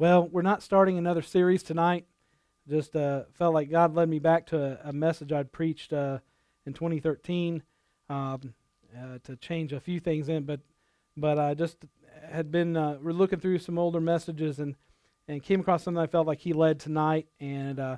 [0.00, 2.06] Well, we're not starting another series tonight.
[2.68, 6.18] Just uh, felt like God led me back to a, a message I'd preached uh,
[6.64, 7.64] in 2013
[8.08, 8.54] um,
[8.96, 10.60] uh, to change a few things in, but
[11.16, 11.78] but I just
[12.30, 14.76] had been uh, we're looking through some older messages and
[15.26, 17.26] and came across something I felt like He led tonight.
[17.40, 17.96] And uh,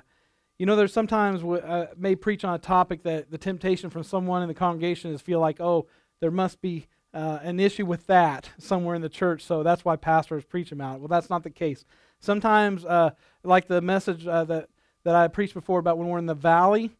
[0.57, 4.41] you know, there's sometimes I may preach on a topic that the temptation from someone
[4.41, 5.85] in the congregation is feel like, oh,
[6.19, 9.95] there must be uh, an issue with that somewhere in the church, so that's why
[9.95, 10.99] pastors preach about it.
[11.01, 11.83] Well, that's not the case.
[12.19, 13.11] Sometimes, uh,
[13.43, 14.69] like the message uh, that
[15.03, 16.91] that I preached before about when we're in the valley,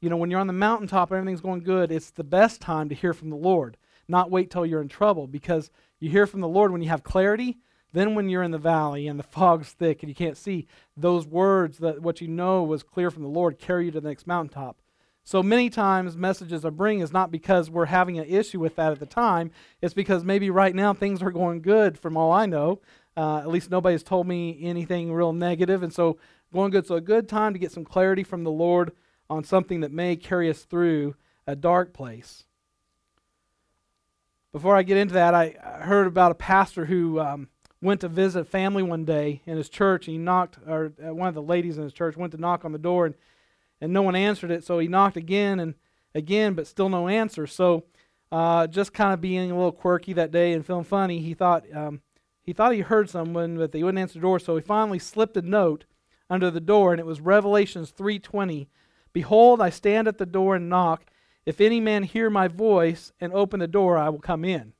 [0.00, 1.90] you know, when you're on the mountaintop, everything's going good.
[1.90, 3.76] It's the best time to hear from the Lord,
[4.08, 7.02] not wait till you're in trouble, because you hear from the Lord when you have
[7.02, 7.58] clarity.
[7.92, 11.26] Then, when you're in the valley and the fog's thick and you can't see, those
[11.26, 14.28] words that what you know was clear from the Lord carry you to the next
[14.28, 14.80] mountaintop.
[15.22, 18.92] So many times, messages I bring is not because we're having an issue with that
[18.92, 19.50] at the time.
[19.80, 22.80] It's because maybe right now things are going good, from all I know.
[23.16, 26.18] Uh, at least nobody's told me anything real negative, and so
[26.52, 26.86] going good.
[26.86, 28.92] So a good time to get some clarity from the Lord
[29.28, 31.14] on something that may carry us through
[31.46, 32.44] a dark place.
[34.52, 35.50] Before I get into that, I
[35.82, 37.48] heard about a pastor who um,
[37.80, 40.06] went to visit family one day in his church.
[40.06, 42.72] He knocked, or uh, one of the ladies in his church went to knock on
[42.72, 43.14] the door, and
[43.80, 44.64] and no one answered it.
[44.64, 45.74] So he knocked again and
[46.14, 47.46] again, but still no answer.
[47.46, 47.84] So
[48.32, 51.64] uh, just kind of being a little quirky that day and feeling funny, he thought
[51.74, 52.00] um,
[52.42, 54.38] he thought he heard someone, but they wouldn't answer the door.
[54.38, 55.84] So he finally slipped a note
[56.28, 58.68] under the door, and it was Revelations 3:20.
[59.12, 61.06] Behold, I stand at the door and knock.
[61.44, 64.74] If any man hear my voice and open the door, I will come in.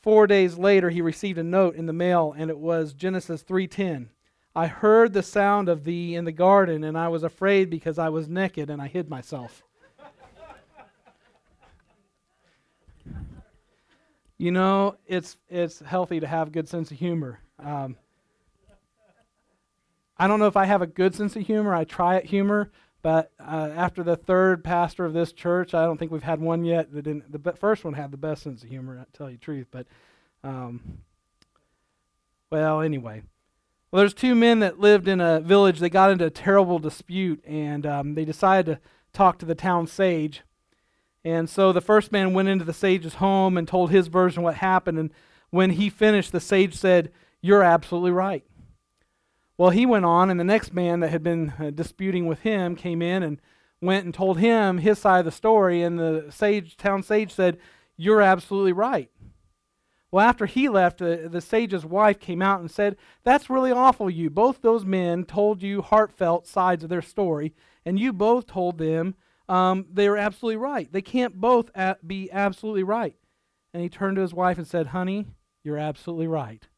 [0.00, 4.08] Four days later, he received a note in the mail, and it was Genesis 3:10.
[4.54, 8.10] I heard the sound of thee in the garden, and I was afraid because I
[8.10, 9.62] was naked, and I hid myself.
[14.36, 17.40] you know, it's it's healthy to have good sense of humor.
[17.58, 17.96] Um,
[20.18, 21.74] I don't know if I have a good sense of humor.
[21.74, 25.96] I try at humor, but uh, after the third pastor of this church, I don't
[25.96, 27.42] think we've had one yet that didn't.
[27.42, 28.98] The first one had the best sense of humor.
[29.00, 29.86] I tell you the truth, but
[30.44, 30.98] um,
[32.50, 33.22] well, anyway.
[33.92, 35.78] Well, there's two men that lived in a village.
[35.78, 38.80] They got into a terrible dispute, and um, they decided to
[39.12, 40.40] talk to the town sage.
[41.26, 44.44] And so the first man went into the sage's home and told his version of
[44.44, 44.98] what happened.
[44.98, 45.10] And
[45.50, 48.44] when he finished, the sage said, You're absolutely right.
[49.58, 52.74] Well, he went on, and the next man that had been uh, disputing with him
[52.74, 53.42] came in and
[53.82, 55.82] went and told him his side of the story.
[55.82, 57.58] And the sage, town sage said,
[57.98, 59.10] You're absolutely right.
[60.12, 64.10] Well, after he left, the, the sage's wife came out and said, That's really awful,
[64.10, 64.28] you.
[64.28, 67.54] Both those men told you heartfelt sides of their story,
[67.86, 69.14] and you both told them
[69.48, 70.92] um, they were absolutely right.
[70.92, 73.16] They can't both a- be absolutely right.
[73.72, 75.26] And he turned to his wife and said, Honey,
[75.64, 76.68] you're absolutely right.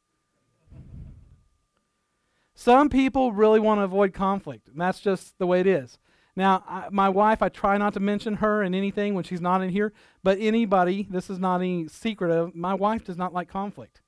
[2.55, 5.99] Some people really want to avoid conflict, and that's just the way it is.
[6.37, 9.63] Now, I, my wife, I try not to mention her in anything when she's not
[9.63, 13.49] in here, but anybody, this is not any secret of, my wife does not like
[13.49, 14.01] conflict.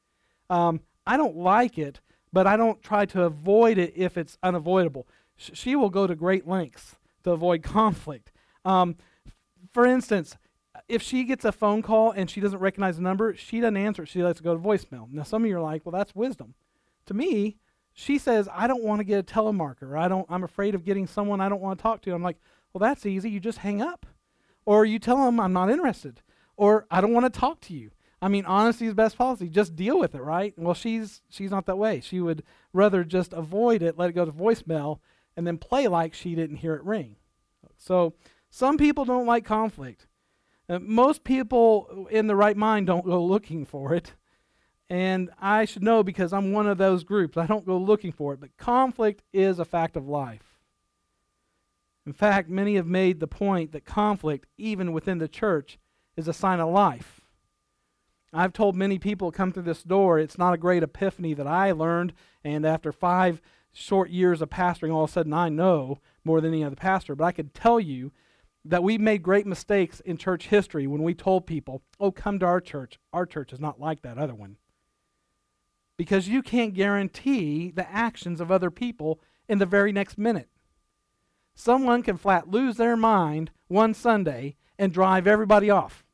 [0.51, 2.01] Um, I don't like it,
[2.33, 5.07] but I don't try to avoid it if it's unavoidable.
[5.37, 8.33] Sh- she will go to great lengths to avoid conflict.
[8.65, 8.97] Um,
[9.73, 10.37] for instance,
[10.89, 14.03] if she gets a phone call and she doesn't recognize the number, she doesn't answer
[14.03, 14.09] it.
[14.09, 15.11] She lets it go to voicemail.
[15.13, 16.55] Now, some of you are like, well, that's wisdom.
[17.07, 17.57] To me,
[17.99, 19.99] she says, I don't want to get a telemarketer.
[19.99, 22.13] I don't, I'm afraid of getting someone I don't want to talk to.
[22.13, 22.37] I'm like,
[22.73, 23.31] well, that's easy.
[23.31, 24.05] You just hang up.
[24.67, 26.21] Or you tell them I'm not interested.
[26.59, 27.93] Or I don't want to talk to you.
[28.21, 29.49] I mean, honesty is best policy.
[29.49, 30.53] Just deal with it, right?
[30.59, 32.01] Well, she's she's not that way.
[32.01, 32.43] She would
[32.73, 34.99] rather just avoid it, let it go to voicemail,
[35.37, 37.17] and then play like she didn't hear it ring.
[37.79, 38.15] So
[38.51, 40.07] some people don't like conflict.
[40.69, 44.15] Uh, most people in the right mind don't go looking for it.
[44.89, 47.37] And I should know because I'm one of those groups.
[47.37, 50.59] I don't go looking for it, but conflict is a fact of life.
[52.07, 55.77] In fact, many have made the point that conflict, even within the church,
[56.17, 57.21] is a sign of life.
[58.33, 61.73] I've told many people come through this door, it's not a great epiphany that I
[61.73, 62.13] learned,
[62.45, 63.41] and after five
[63.73, 67.17] short years of pastoring, all of a sudden I know more than any other pastor.
[67.17, 68.13] But I could tell you
[68.65, 72.47] that we made great mistakes in church history when we told people, oh, come to
[72.47, 72.99] our church.
[73.13, 74.57] Our church is not like that other one
[75.97, 80.49] because you can't guarantee the actions of other people in the very next minute.
[81.55, 86.05] Someone can flat lose their mind one Sunday and drive everybody off.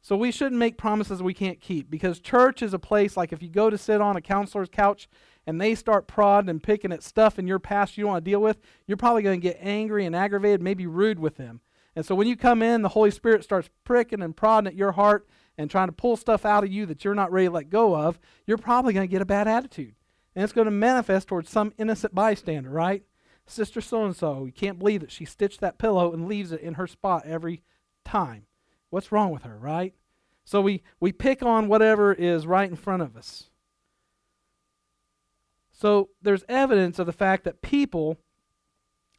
[0.00, 3.42] So we shouldn't make promises we can't keep because church is a place like if
[3.42, 5.08] you go to sit on a counselor's couch
[5.46, 8.30] and they start prodding and picking at stuff in your past you don't want to
[8.30, 11.60] deal with, you're probably going to get angry and aggravated, maybe rude with them.
[11.94, 14.92] And so when you come in, the Holy Spirit starts pricking and prodding at your
[14.92, 15.26] heart
[15.58, 17.94] and trying to pull stuff out of you that you're not ready to let go
[17.94, 19.94] of, you're probably going to get a bad attitude.
[20.34, 23.02] and it's going to manifest towards some innocent bystander, right?
[23.44, 26.60] Sister so and so, you can't believe that she stitched that pillow and leaves it
[26.60, 27.62] in her spot every
[28.04, 28.44] time.
[28.90, 29.94] What's wrong with her, right?
[30.44, 33.50] So we, we pick on whatever is right in front of us.
[35.72, 38.18] So there's evidence of the fact that people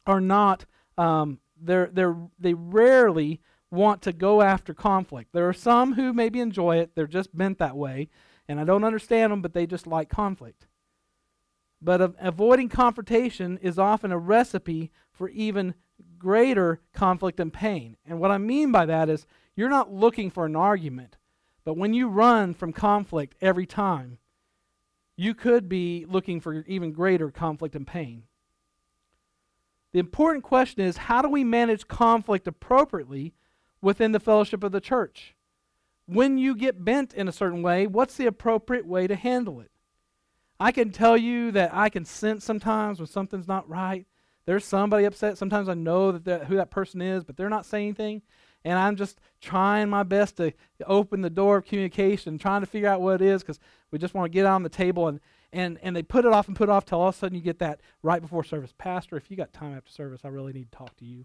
[0.06, 0.64] are not,
[0.96, 3.40] um, they're, they're, they rarely
[3.70, 5.32] want to go after conflict.
[5.32, 8.08] There are some who maybe enjoy it, they're just bent that way,
[8.48, 10.66] and I don't understand them, but they just like conflict.
[11.80, 15.74] But uh, avoiding confrontation is often a recipe for even
[16.18, 17.96] greater conflict and pain.
[18.04, 21.16] And what I mean by that is you're not looking for an argument,
[21.64, 24.18] but when you run from conflict every time,
[25.16, 28.24] you could be looking for even greater conflict and pain.
[29.92, 33.34] The important question is how do we manage conflict appropriately
[33.82, 35.34] within the fellowship of the church?
[36.06, 39.70] When you get bent in a certain way, what's the appropriate way to handle it?
[40.58, 44.06] I can tell you that I can sense sometimes when something's not right.
[44.44, 45.38] There's somebody upset.
[45.38, 48.22] Sometimes I know that who that person is, but they're not saying anything.
[48.64, 50.52] And I'm just trying my best to
[50.84, 53.58] open the door of communication, trying to figure out what it is because
[53.90, 55.08] we just want to get on the table.
[55.08, 55.20] And,
[55.52, 57.36] and, and they put it off and put it off till all of a sudden
[57.36, 58.74] you get that right before service.
[58.76, 61.24] Pastor, if you got time after service, I really need to talk to you.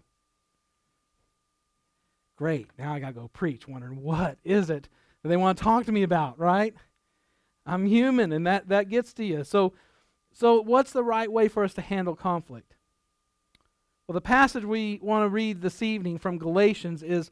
[2.36, 2.68] Great.
[2.78, 4.88] Now I got to go preach, wondering what is it
[5.22, 6.74] that they want to talk to me about, right?
[7.64, 9.42] I'm human, and that, that gets to you.
[9.42, 9.72] So,
[10.32, 12.74] so, what's the right way for us to handle conflict?
[14.06, 17.30] Well, the passage we want to read this evening from Galatians is,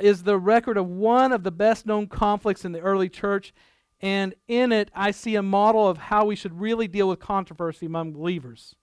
[0.00, 3.54] is the record of one of the best known conflicts in the early church.
[4.02, 7.86] And in it, I see a model of how we should really deal with controversy
[7.86, 8.74] among believers.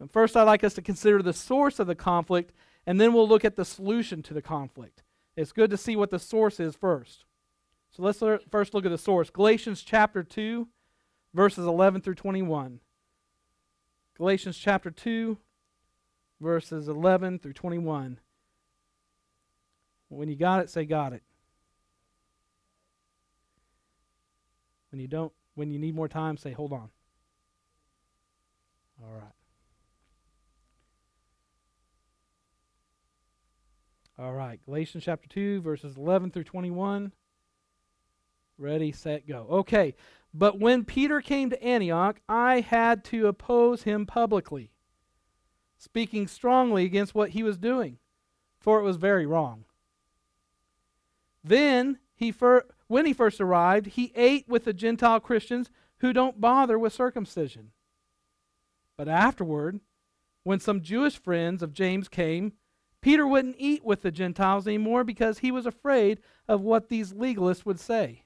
[0.00, 2.52] And first, I'd like us to consider the source of the conflict,
[2.86, 5.02] and then we'll look at the solution to the conflict.
[5.36, 7.24] It's good to see what the source is first.
[7.90, 9.30] So let's first look at the source.
[9.30, 10.68] Galatians chapter 2,
[11.34, 12.80] verses 11 through 21.
[14.16, 15.38] Galatians chapter 2,
[16.40, 18.18] verses 11 through 21.
[20.08, 21.22] When you got it, say got it.
[24.90, 26.90] When you don't, when you need more time, say hold on.
[29.02, 29.32] All right.
[34.22, 37.10] All right, Galatians chapter 2, verses 11 through 21.
[38.56, 39.48] Ready, set, go.
[39.50, 39.96] Okay,
[40.32, 44.70] but when Peter came to Antioch, I had to oppose him publicly,
[45.76, 47.98] speaking strongly against what he was doing,
[48.60, 49.64] for it was very wrong.
[51.42, 56.40] Then he fir- when he first arrived, he ate with the Gentile Christians who don't
[56.40, 57.72] bother with circumcision.
[58.96, 59.80] But afterward,
[60.44, 62.52] when some Jewish friends of James came,
[63.02, 67.66] Peter wouldn't eat with the Gentiles anymore because he was afraid of what these legalists
[67.66, 68.22] would say.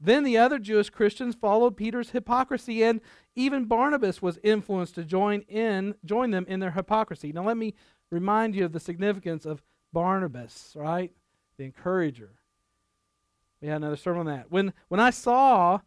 [0.00, 3.00] Then the other Jewish Christians followed Peter's hypocrisy, and
[3.34, 7.32] even Barnabas was influenced to join in join them in their hypocrisy.
[7.32, 7.74] Now let me
[8.10, 11.12] remind you of the significance of Barnabas, right?
[11.56, 12.30] The encourager.
[13.60, 14.50] We had another sermon on that.
[14.50, 15.80] When when I saw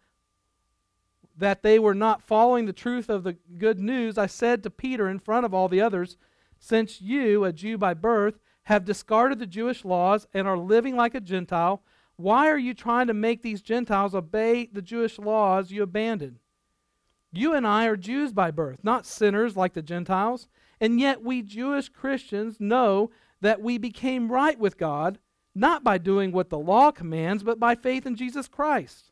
[1.38, 5.08] that they were not following the truth of the good news, I said to Peter
[5.08, 6.18] in front of all the others,
[6.62, 11.16] since you, a Jew by birth, have discarded the Jewish laws and are living like
[11.16, 11.82] a Gentile,
[12.16, 16.38] why are you trying to make these Gentiles obey the Jewish laws you abandoned?
[17.34, 20.48] You and I are Jews by birth, not sinners like the Gentiles.
[20.80, 23.10] And yet we Jewish Christians know
[23.42, 25.18] that we became right with God
[25.56, 29.12] not by doing what the law commands, but by faith in Jesus Christ.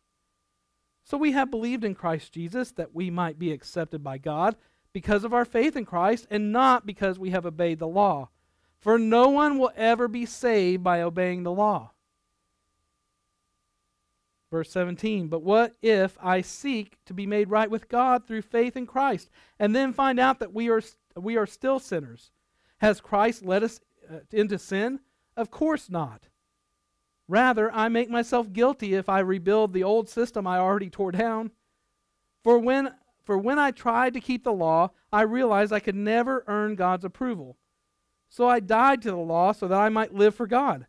[1.03, 4.55] So we have believed in Christ Jesus that we might be accepted by God
[4.93, 8.29] because of our faith in Christ and not because we have obeyed the law.
[8.79, 11.91] For no one will ever be saved by obeying the law.
[14.51, 18.75] Verse 17, but what if I seek to be made right with God through faith
[18.75, 19.29] in Christ
[19.59, 20.81] and then find out that we are,
[21.15, 22.31] we are still sinners?
[22.79, 23.79] Has Christ led us
[24.11, 25.01] uh, into sin?
[25.37, 26.29] Of course not.
[27.27, 31.51] Rather, I make myself guilty if I rebuild the old system I already tore down.
[32.43, 32.91] For when,
[33.29, 37.05] for when I tried to keep the law, I realized I could never earn God's
[37.05, 37.57] approval.
[38.27, 40.87] So I died to the law so that I might live for God.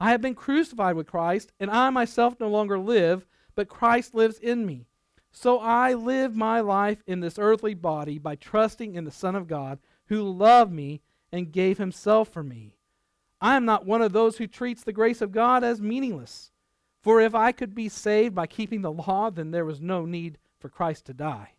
[0.00, 4.38] I have been crucified with Christ, and I myself no longer live, but Christ lives
[4.38, 4.86] in me.
[5.30, 9.46] So I live my life in this earthly body by trusting in the Son of
[9.46, 12.78] God, who loved me and gave himself for me.
[13.42, 16.50] I am not one of those who treats the grace of God as meaningless.
[17.02, 20.38] For if I could be saved by keeping the law, then there was no need
[20.58, 21.50] for Christ to die.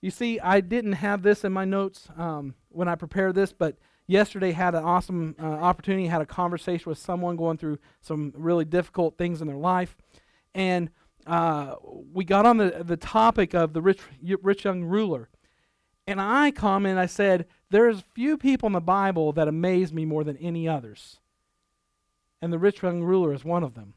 [0.00, 3.76] You see, I didn't have this in my notes um, when I prepared this, but
[4.06, 8.64] yesterday had an awesome uh, opportunity, had a conversation with someone going through some really
[8.64, 9.96] difficult things in their life.
[10.54, 10.90] And
[11.26, 11.74] uh,
[12.12, 14.00] we got on the, the topic of the rich,
[14.42, 15.28] rich young ruler.
[16.06, 20.24] And I commented, I said, there's few people in the Bible that amaze me more
[20.24, 21.18] than any others.
[22.40, 23.94] And the rich young ruler is one of them.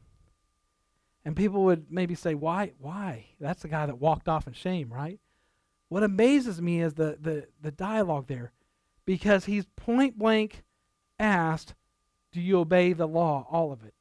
[1.24, 2.72] And people would maybe say, why?
[2.78, 3.26] Why?
[3.40, 5.20] That's the guy that walked off in shame, right?
[5.92, 8.52] What amazes me is the, the, the dialogue there
[9.04, 10.62] because he's point blank
[11.18, 11.74] asked,
[12.32, 13.46] Do you obey the law?
[13.50, 13.92] All of it.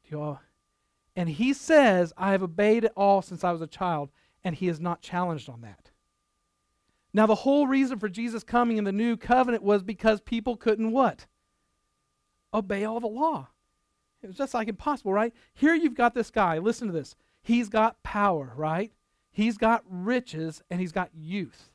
[1.17, 4.10] and he says, I have obeyed it all since I was a child,
[4.41, 5.91] and he is not challenged on that.
[7.13, 10.93] Now, the whole reason for Jesus coming in the new covenant was because people couldn't
[10.93, 11.25] what?
[12.53, 13.50] Obey all the law.
[14.24, 15.33] It was just like impossible, right?
[15.53, 16.57] Here you've got this guy.
[16.57, 17.17] Listen to this.
[17.43, 18.93] He's got power, right?
[19.29, 21.67] He's got riches and he's got youth.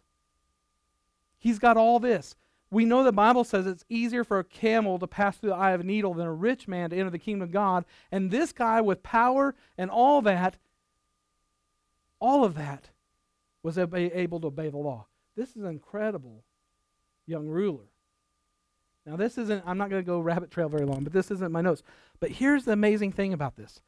[1.46, 2.34] He's got all this.
[2.72, 5.70] We know the Bible says it's easier for a camel to pass through the eye
[5.70, 7.84] of a needle than a rich man to enter the kingdom of God.
[8.10, 10.56] And this guy with power and all that,
[12.18, 12.90] all of that,
[13.62, 15.06] was able to obey the law.
[15.36, 16.42] This is an incredible
[17.28, 17.92] young ruler.
[19.06, 21.52] Now, this isn't, I'm not going to go rabbit trail very long, but this isn't
[21.52, 21.84] my notes.
[22.18, 23.82] But here's the amazing thing about this.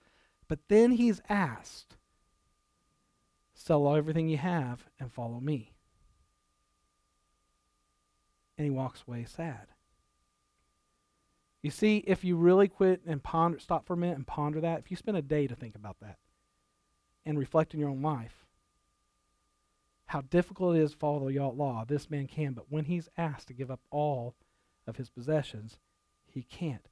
[0.47, 1.97] But then he's asked,
[3.53, 5.73] sell everything you have and follow me.
[8.59, 9.69] And he walks away sad.
[11.63, 14.81] You see, if you really quit and ponder, stop for a minute and ponder that,
[14.81, 16.19] if you spend a day to think about that
[17.25, 18.45] and reflect in your own life,
[20.07, 22.53] how difficult it is to follow the law, this man can.
[22.53, 24.35] But when he's asked to give up all,
[24.89, 25.77] of his possessions,
[26.27, 26.89] he can't.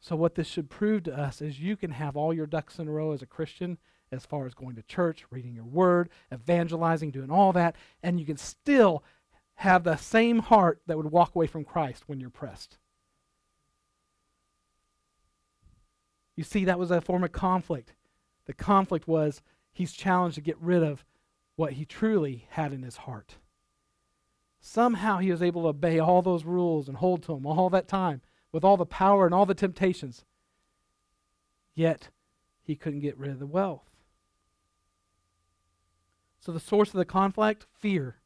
[0.00, 2.88] So, what this should prove to us is you can have all your ducks in
[2.88, 3.78] a row as a Christian,
[4.10, 8.26] as far as going to church, reading your word, evangelizing, doing all that, and you
[8.26, 9.04] can still
[9.56, 12.78] have the same heart that would walk away from Christ when you're pressed.
[16.36, 17.94] You see, that was a form of conflict.
[18.44, 21.04] The conflict was he's challenged to get rid of
[21.56, 23.36] what he truly had in his heart.
[24.60, 27.88] Somehow he was able to obey all those rules and hold to them all that
[27.88, 28.20] time
[28.52, 30.24] with all the power and all the temptations.
[31.74, 32.10] Yet
[32.62, 33.88] he couldn't get rid of the wealth.
[36.40, 37.66] So the source of the conflict?
[37.72, 38.16] Fear.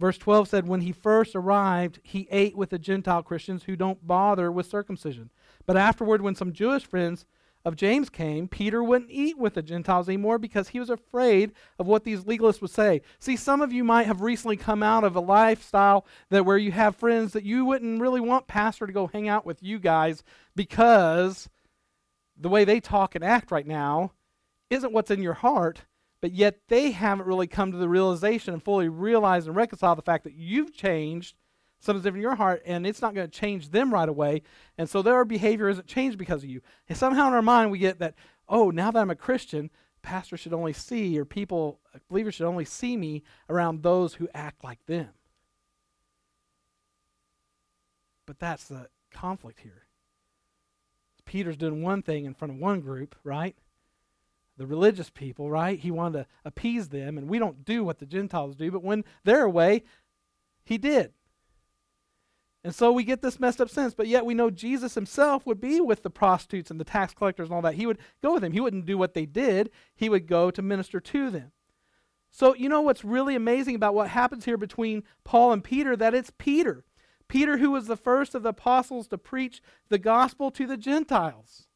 [0.00, 4.06] Verse 12 said, When he first arrived, he ate with the Gentile Christians who don't
[4.06, 5.30] bother with circumcision.
[5.66, 7.26] But afterward, when some Jewish friends
[7.64, 11.86] of James came, Peter wouldn't eat with the Gentiles anymore because he was afraid of
[11.86, 13.02] what these legalists would say.
[13.18, 16.70] See, some of you might have recently come out of a lifestyle that where you
[16.72, 20.22] have friends that you wouldn't really want pastor to go hang out with you guys
[20.54, 21.48] because
[22.36, 24.12] the way they talk and act right now
[24.70, 25.82] isn't what's in your heart,
[26.20, 30.02] but yet they haven't really come to the realization and fully realized and reconciled the
[30.02, 31.36] fact that you've changed
[31.80, 34.42] something's different in your heart, and it's not going to change them right away.
[34.76, 36.60] And so their behavior isn't changed because of you.
[36.88, 38.14] And somehow in our mind, we get that,
[38.48, 39.70] oh, now that I'm a Christian,
[40.02, 44.64] pastors should only see, or people, believers should only see me around those who act
[44.64, 45.10] like them.
[48.26, 49.86] But that's the conflict here.
[51.24, 53.56] Peter's doing one thing in front of one group, right?
[54.58, 55.78] The religious people, right?
[55.78, 59.04] He wanted to appease them, and we don't do what the Gentiles do, but when
[59.24, 59.84] they're away,
[60.64, 61.12] he did.
[62.64, 65.60] And so we get this messed up sense, but yet we know Jesus himself would
[65.60, 67.74] be with the prostitutes and the tax collectors and all that.
[67.74, 68.52] He would go with them.
[68.52, 71.52] He wouldn't do what they did, he would go to minister to them.
[72.30, 75.96] So, you know what's really amazing about what happens here between Paul and Peter?
[75.96, 76.84] That it's Peter.
[77.28, 81.67] Peter, who was the first of the apostles to preach the gospel to the Gentiles.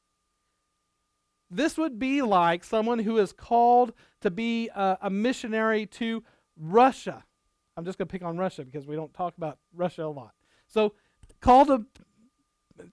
[1.52, 3.92] This would be like someone who is called
[4.22, 6.24] to be a, a missionary to
[6.56, 7.24] Russia.
[7.76, 10.32] I'm just going to pick on Russia because we don't talk about Russia a lot.
[10.66, 10.94] So
[11.40, 11.84] called to,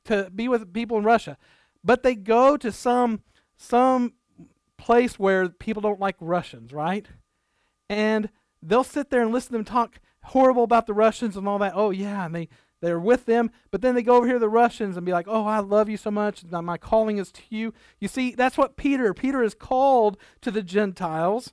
[0.06, 1.38] to be with people in Russia.
[1.84, 3.22] But they go to some
[3.56, 4.14] some
[4.78, 7.08] place where people don't like Russians, right?
[7.90, 8.30] And
[8.62, 11.74] they'll sit there and listen to them talk horrible about the Russians and all that.
[11.76, 12.50] Oh yeah, and they
[12.82, 15.28] they're with them, but then they go over here to the Russians and be like,
[15.28, 16.44] "Oh, I love you so much.
[16.46, 19.14] My calling is to you." You see, that's what Peter.
[19.14, 21.52] Peter is called to the Gentiles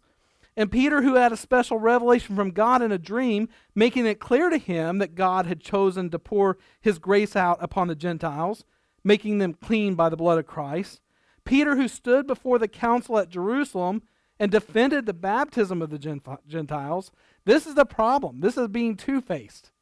[0.57, 4.49] and Peter, who had a special revelation from God in a dream, making it clear
[4.49, 8.65] to him that God had chosen to pour his grace out upon the Gentiles,
[9.05, 11.03] making them clean by the blood of Christ.
[11.45, 14.03] Peter, who stood before the council at Jerusalem
[14.39, 15.99] and defended the baptism of the
[16.47, 17.13] Gentiles.
[17.45, 18.41] This is the problem.
[18.41, 19.73] This is being two faced.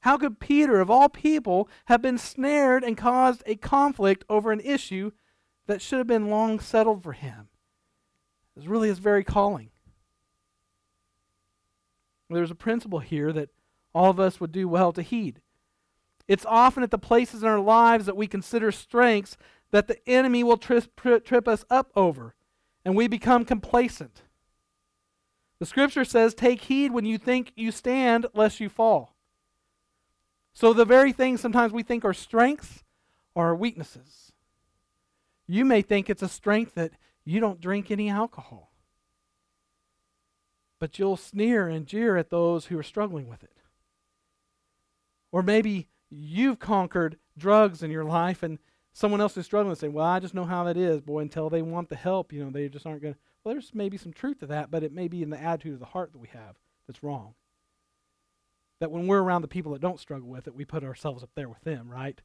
[0.00, 4.60] How could Peter, of all people, have been snared and caused a conflict over an
[4.60, 5.10] issue
[5.66, 7.48] that should have been long settled for him?
[8.56, 9.70] is really his very calling.
[12.30, 13.50] There's a principle here that
[13.94, 15.40] all of us would do well to heed.
[16.26, 19.36] It's often at the places in our lives that we consider strengths
[19.70, 22.34] that the enemy will trip, trip us up over.
[22.84, 24.22] and we become complacent.
[25.58, 29.15] The scripture says, Take heed when you think you stand, lest you fall.
[30.56, 32.82] So, the very things sometimes we think are strengths
[33.36, 34.32] are weaknesses.
[35.46, 36.92] You may think it's a strength that
[37.26, 38.72] you don't drink any alcohol,
[40.78, 43.58] but you'll sneer and jeer at those who are struggling with it.
[45.30, 48.58] Or maybe you've conquered drugs in your life and
[48.94, 51.50] someone else is struggling and say, Well, I just know how that is, boy, until
[51.50, 53.20] they want the help, you know, they just aren't going to.
[53.44, 55.80] Well, there's maybe some truth to that, but it may be in the attitude of
[55.80, 57.34] the heart that we have that's wrong.
[58.80, 61.30] That when we're around the people that don't struggle with it, we put ourselves up
[61.34, 62.20] there with them, right?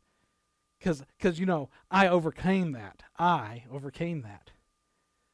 [0.80, 3.04] Because, you know, I overcame that.
[3.18, 4.52] I overcame that.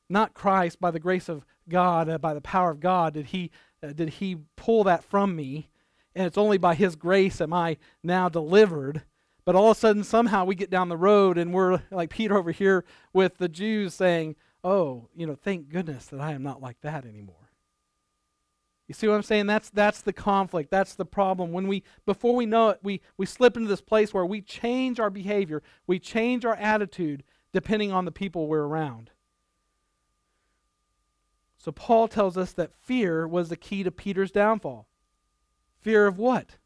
[0.09, 3.51] Not Christ, by the grace of God, uh, by the power of God, did he,
[3.83, 5.69] uh, did he pull that from me.
[6.15, 9.03] And it's only by his grace am I now delivered.
[9.45, 12.37] But all of a sudden, somehow we get down the road and we're like Peter
[12.37, 12.83] over here
[13.13, 17.05] with the Jews saying, Oh, you know, thank goodness that I am not like that
[17.05, 17.46] anymore.
[18.87, 19.47] You see what I'm saying?
[19.47, 20.71] That's that's the conflict.
[20.71, 21.51] That's the problem.
[21.51, 24.99] When we before we know it, we we slip into this place where we change
[24.99, 29.11] our behavior, we change our attitude depending on the people we're around.
[31.57, 34.87] So Paul tells us that fear was the key to Peter's downfall.
[35.81, 36.57] Fear of what?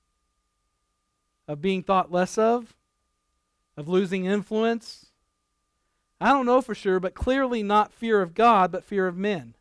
[1.47, 2.75] Of being thought less of?
[3.75, 5.07] Of losing influence?
[6.19, 9.55] I don't know for sure, but clearly not fear of God, but fear of men.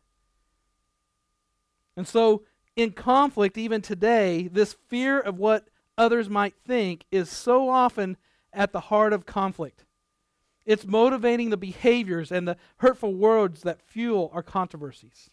[1.97, 2.43] And so
[2.81, 8.17] in conflict, even today, this fear of what others might think is so often
[8.51, 9.85] at the heart of conflict.
[10.65, 15.29] It's motivating the behaviors and the hurtful words that fuel our controversies.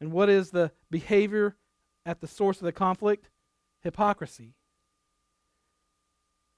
[0.00, 1.56] And what is the behavior
[2.04, 3.28] at the source of the conflict?
[3.82, 4.54] Hypocrisy.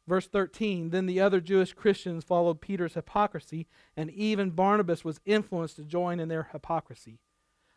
[0.06, 5.76] Verse 13 Then the other Jewish Christians followed Peter's hypocrisy, and even Barnabas was influenced
[5.76, 7.20] to join in their hypocrisy.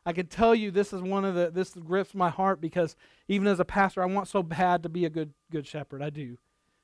[0.05, 2.95] I can tell you this is one of the this grips my heart because
[3.27, 6.01] even as a pastor, I want so bad to be a good good shepherd.
[6.01, 6.37] I do,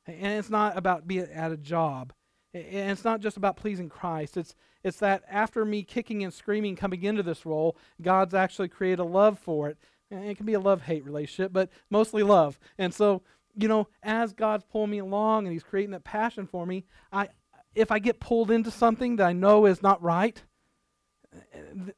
[0.06, 2.14] and it's not about being at a job,
[2.54, 4.38] and it's not just about pleasing Christ.
[4.38, 9.00] It's it's that after me kicking and screaming coming into this role, God's actually created
[9.00, 9.78] a love for it.
[10.10, 12.58] And it can be a love hate relationship, but mostly love.
[12.78, 13.24] And so
[13.60, 17.30] you know, as God's pulling me along and He's creating that passion for me, I
[17.76, 20.42] if I get pulled into something that I know is not right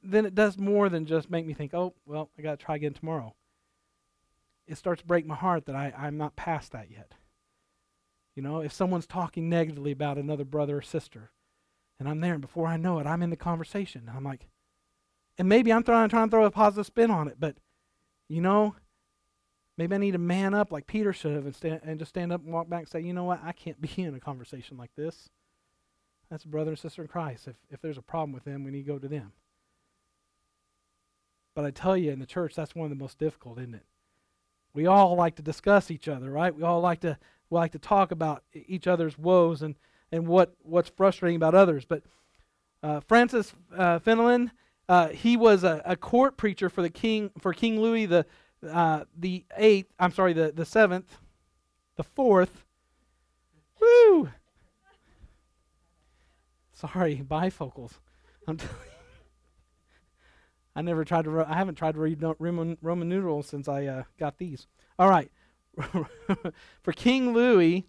[0.03, 2.75] then it does more than just make me think, oh, well, I got to try
[2.75, 3.35] again tomorrow.
[4.67, 7.13] It starts to break my heart that I, I'm not past that yet.
[8.35, 11.31] You know, if someone's talking negatively about another brother or sister,
[11.99, 14.03] and I'm there, and before I know it, I'm in the conversation.
[14.07, 14.47] And I'm like,
[15.37, 17.57] and maybe I'm trying, trying to throw a positive spin on it, but,
[18.27, 18.75] you know,
[19.77, 22.31] maybe I need to man up like Peter should have and, stand, and just stand
[22.31, 24.77] up and walk back and say, you know what, I can't be in a conversation
[24.77, 25.29] like this.
[26.29, 27.47] That's a brother and sister in Christ.
[27.47, 29.31] If, if there's a problem with them, we need to go to them.
[31.55, 33.85] But I tell you, in the church, that's one of the most difficult, isn't it?
[34.73, 36.55] We all like to discuss each other, right?
[36.55, 37.17] We all like to
[37.49, 39.75] we like to talk about each other's woes and,
[40.11, 41.85] and what, what's frustrating about others.
[41.85, 42.03] But
[42.83, 44.51] uh, Francis uh, Fenelon,
[44.87, 48.25] uh, he was a, a, court preacher for the king for King Louis the
[48.67, 49.91] uh, the eighth.
[49.99, 51.17] I'm sorry, the the seventh,
[51.95, 52.65] the fourth.
[53.79, 54.29] Woo!
[56.79, 57.93] Sorry, bifocals.
[58.47, 58.91] I'm telling you.
[60.75, 61.29] I never tried to.
[61.29, 64.67] Ro- I haven't tried to read Roman, Roman numerals since I uh, got these.
[64.97, 65.31] All right.
[66.81, 67.85] For King Louis,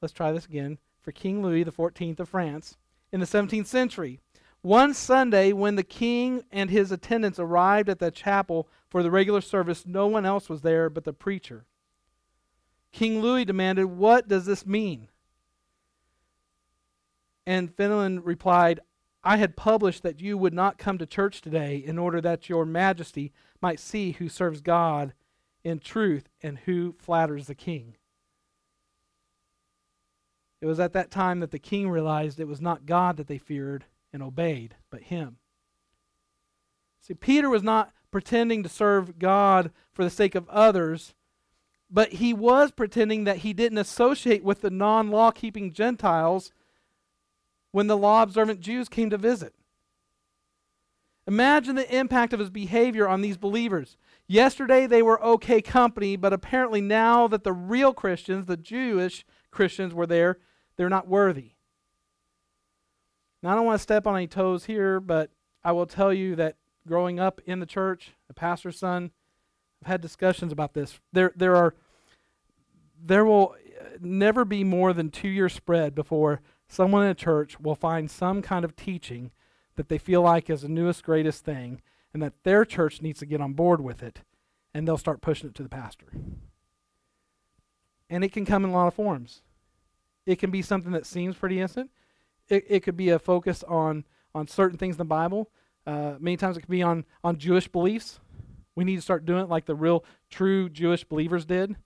[0.00, 0.78] let's try this again.
[1.00, 2.76] For King Louis the Fourteenth of France
[3.12, 4.20] in the 17th century,
[4.62, 9.40] one Sunday when the king and his attendants arrived at the chapel for the regular
[9.40, 11.66] service, no one else was there but the preacher.
[12.90, 15.08] King Louis demanded, "What does this mean?"
[17.46, 18.80] And Fenelon replied,
[19.22, 22.66] I had published that you would not come to church today in order that your
[22.66, 25.14] majesty might see who serves God
[25.62, 27.96] in truth and who flatters the king.
[30.60, 33.38] It was at that time that the king realized it was not God that they
[33.38, 35.36] feared and obeyed, but him.
[37.00, 41.14] See, Peter was not pretending to serve God for the sake of others,
[41.90, 46.50] but he was pretending that he didn't associate with the non law keeping Gentiles
[47.74, 49.52] when the law observant Jews came to visit.
[51.26, 53.96] Imagine the impact of his behavior on these believers.
[54.28, 59.92] Yesterday they were okay company, but apparently now that the real Christians, the Jewish Christians,
[59.92, 60.38] were there,
[60.76, 61.54] they're not worthy.
[63.42, 65.32] Now, I don't want to step on any toes here, but
[65.64, 66.54] I will tell you that
[66.86, 69.10] growing up in the church, a pastor's son,
[69.82, 71.00] I've had discussions about this.
[71.12, 71.74] There, there are,
[73.04, 73.56] there will
[74.00, 78.42] never be more than two years spread before someone in a church will find some
[78.42, 79.30] kind of teaching
[79.76, 81.80] that they feel like is the newest, greatest thing,
[82.12, 84.20] and that their church needs to get on board with it,
[84.72, 86.06] and they'll start pushing it to the pastor.
[88.08, 89.42] And it can come in a lot of forms.
[90.26, 91.90] It can be something that seems pretty innocent.
[92.48, 95.50] It, it could be a focus on, on certain things in the Bible.
[95.86, 98.20] Uh, many times it could be on, on Jewish beliefs.
[98.74, 101.76] We need to start doing it like the real, true Jewish believers did.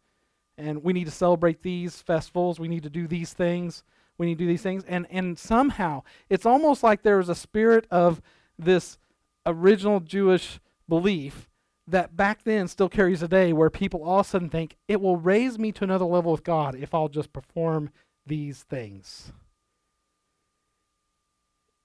[0.57, 2.59] And we need to celebrate these festivals.
[2.59, 3.85] We need to do these things.
[4.19, 4.85] We you do these things.
[4.87, 8.21] And, and somehow, it's almost like there is a spirit of
[8.59, 8.99] this
[9.47, 11.49] original Jewish belief
[11.87, 15.17] that back then still carries today where people all of a sudden think it will
[15.17, 17.91] raise me to another level with God if I'll just perform
[18.27, 19.33] these things.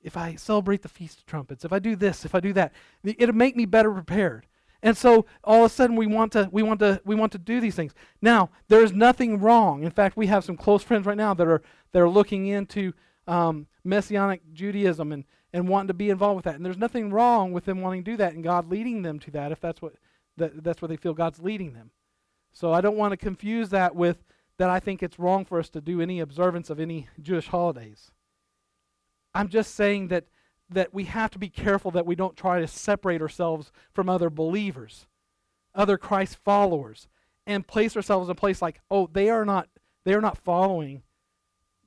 [0.01, 2.73] If I celebrate the Feast of Trumpets, if I do this, if I do that,
[3.03, 4.45] it'll make me better prepared.
[4.83, 7.37] And so all of a sudden we want to we want to we want to
[7.37, 7.93] do these things.
[8.21, 9.83] Now, there is nothing wrong.
[9.83, 11.61] In fact, we have some close friends right now that are
[11.93, 12.91] that are looking into
[13.25, 16.55] um, messianic Judaism and and wanting to be involved with that.
[16.55, 19.31] And there's nothing wrong with them wanting to do that and God leading them to
[19.31, 19.93] that if that's what
[20.35, 21.91] that, that's what they feel God's leading them.
[22.51, 24.25] So I don't want to confuse that with
[24.57, 28.11] that I think it's wrong for us to do any observance of any Jewish holidays.
[29.33, 30.25] I'm just saying that
[30.73, 34.29] that we have to be careful that we don't try to separate ourselves from other
[34.29, 35.07] believers,
[35.73, 37.07] other Christ followers,
[37.45, 39.69] and place ourselves in a place like, oh, they are not
[40.05, 41.01] they are not following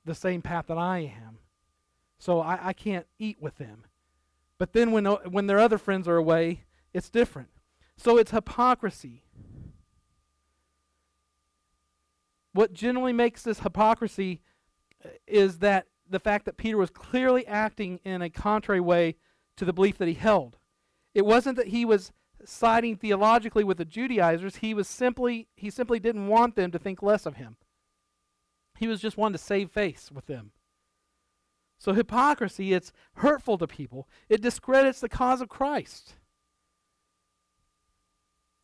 [0.05, 1.39] the same path that I am
[2.19, 3.85] so I, I can't eat with them.
[4.57, 7.49] But then when, when their other friends are away, it's different.
[7.95, 9.23] So it's hypocrisy.
[12.53, 14.41] What generally makes this hypocrisy
[15.27, 19.15] is that the fact that Peter was clearly acting in a contrary way
[19.57, 20.57] to the belief that he held.
[21.13, 22.11] It wasn't that he was
[22.45, 27.01] siding theologically with the Judaizers, he was simply he simply didn't want them to think
[27.01, 27.57] less of him.
[28.77, 30.51] He was just wanting to save face with them.
[31.79, 34.07] So hypocrisy, it's hurtful to people.
[34.29, 36.15] It discredits the cause of Christ.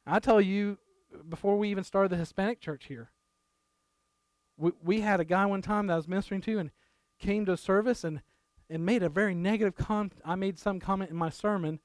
[0.05, 0.77] I tell you,
[1.29, 3.11] before we even started the Hispanic church here,
[4.57, 6.71] we, we had a guy one time that I was ministering to and
[7.23, 8.21] came to service and,
[8.69, 10.13] and made a very negative comment.
[10.25, 11.79] I made some comment in my sermon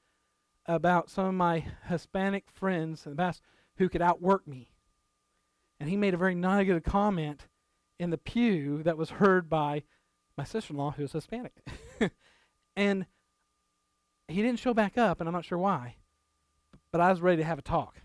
[0.65, 3.41] about some of my Hispanic friends in the past
[3.77, 4.73] who could outwork me.
[5.79, 7.47] And he made a very negative comment
[7.97, 9.83] in the pew that was heard by
[10.37, 11.53] my sister-in-law who's Hispanic.
[12.75, 13.05] and
[14.27, 15.95] he didn't show back up, and I'm not sure why.
[16.91, 18.01] But I was ready to have a talk.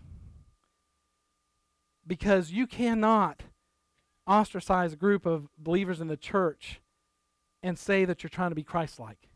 [2.07, 3.43] Because you cannot
[4.25, 6.79] ostracize a group of believers in the church
[7.65, 9.27] and say that you're trying to be Christ-like.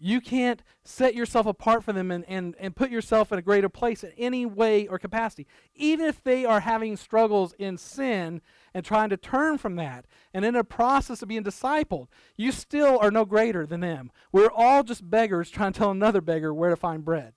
[0.00, 3.68] You can't set yourself apart from them and, and, and put yourself in a greater
[3.68, 5.46] place in any way or capacity.
[5.74, 8.40] Even if they are having struggles in sin
[8.72, 12.98] and trying to turn from that and in a process of being discipled, you still
[13.00, 14.10] are no greater than them.
[14.32, 17.34] We're all just beggars trying to tell another beggar where to find bread.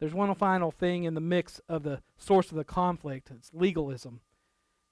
[0.00, 4.20] There's one final thing in the mix of the source of the conflict it's legalism.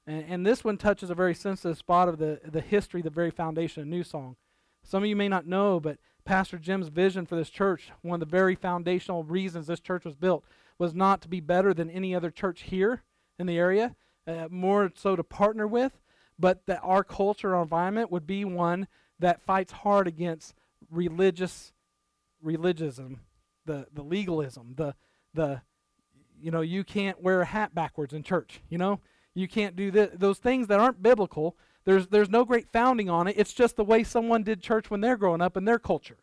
[0.06, 3.30] And, and this one touches a very sensitive spot of the, the history, the very
[3.30, 4.36] foundation of New Song.
[4.82, 8.28] Some of you may not know, but Pastor Jim's vision for this church, one of
[8.28, 10.44] the very foundational reasons this church was built,
[10.78, 13.02] was not to be better than any other church here
[13.38, 16.00] in the area, uh, more so to partner with,
[16.38, 18.88] but that our culture, our environment would be one
[19.18, 20.54] that fights hard against
[20.90, 21.72] religious
[22.44, 23.18] religiosism,
[23.66, 24.94] the, the legalism, the,
[25.34, 25.60] the,
[26.40, 29.00] you know, you can't wear a hat backwards in church, you know?
[29.34, 30.10] You can't do this.
[30.14, 33.36] Those things that aren't biblical, there's, there's no great founding on it.
[33.36, 36.18] It's just the way someone did church when they're growing up in their culture.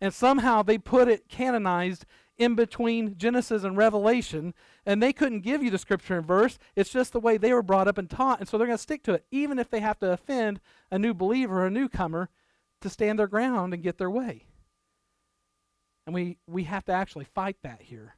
[0.00, 2.04] And somehow they put it canonized
[2.36, 4.54] in between Genesis and Revelation,
[4.86, 6.58] and they couldn't give you the scripture and verse.
[6.76, 8.82] It's just the way they were brought up and taught, and so they're going to
[8.82, 12.28] stick to it, even if they have to offend a new believer a newcomer
[12.80, 14.44] to stand their ground and get their way.
[16.08, 18.16] And we, we have to actually fight that here.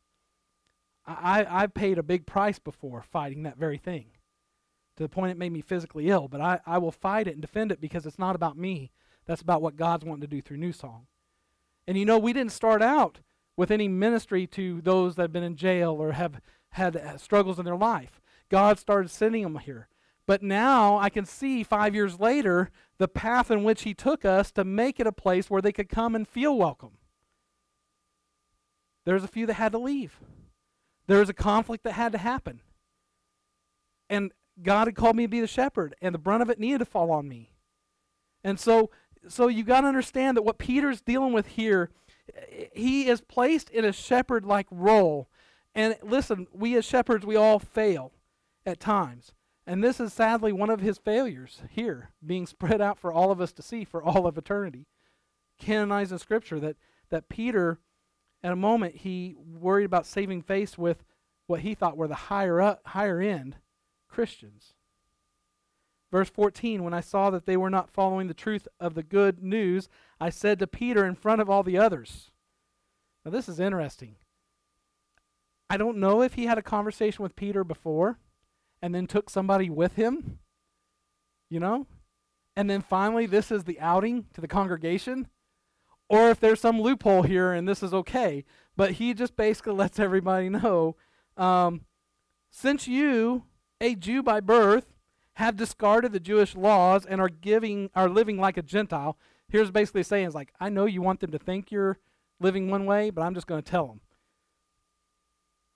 [1.05, 4.13] I, I've paid a big price before fighting that very thing
[4.97, 6.29] to the point it made me physically ill.
[6.29, 8.93] But I, I will fight it and defend it because it's not about me.
[9.27, 11.09] That's about what God's wanting to do through New Song.
[11.85, 13.19] And you know, we didn't start out
[13.57, 17.59] with any ministry to those that have been in jail or have had uh, struggles
[17.59, 18.21] in their life.
[18.49, 19.89] God started sending them here.
[20.29, 24.53] But now I can see five years later the path in which He took us
[24.53, 26.93] to make it a place where they could come and feel welcome.
[29.05, 30.21] There's a few that had to leave.
[31.07, 32.61] There was a conflict that had to happen.
[34.09, 34.33] And
[34.63, 36.85] God had called me to be the shepherd, and the brunt of it needed to
[36.85, 37.53] fall on me.
[38.45, 38.91] And so,
[39.29, 41.91] so you got to understand that what Peter's dealing with here,
[42.73, 45.29] he is placed in a shepherd-like role.
[45.75, 48.13] And listen, we as shepherds, we all fail
[48.67, 49.33] at times.
[49.67, 53.41] And this is sadly one of his failures here, being spread out for all of
[53.41, 54.87] us to see for all of eternity.
[55.59, 56.77] Canonized in Scripture that,
[57.11, 57.79] that Peter,
[58.43, 61.05] at a moment, he worried about saving face with
[61.47, 63.57] what he thought were the higher up, higher end
[64.09, 64.75] Christians.
[66.11, 69.43] Verse 14 When I saw that they were not following the truth of the good
[69.43, 69.89] news,
[70.21, 72.31] I said to Peter in front of all the others.
[73.25, 74.17] Now, this is interesting.
[75.69, 78.19] I don't know if he had a conversation with Peter before
[78.83, 80.39] and then took somebody with him,
[81.49, 81.87] you know?
[82.57, 85.29] And then finally, this is the outing to the congregation.
[86.11, 88.45] Or if there's some loophole here and this is okay.
[88.77, 90.97] But he just basically lets everybody know
[91.37, 91.83] um,
[92.51, 93.45] since you,
[93.81, 94.93] a Jew by birth,
[95.35, 99.17] have discarded the Jewish laws and are giving are living like a Gentile.
[99.49, 101.99] Here's basically saying is like, I know you want them to think you're
[102.41, 104.01] living one way, but I'm just going to tell them.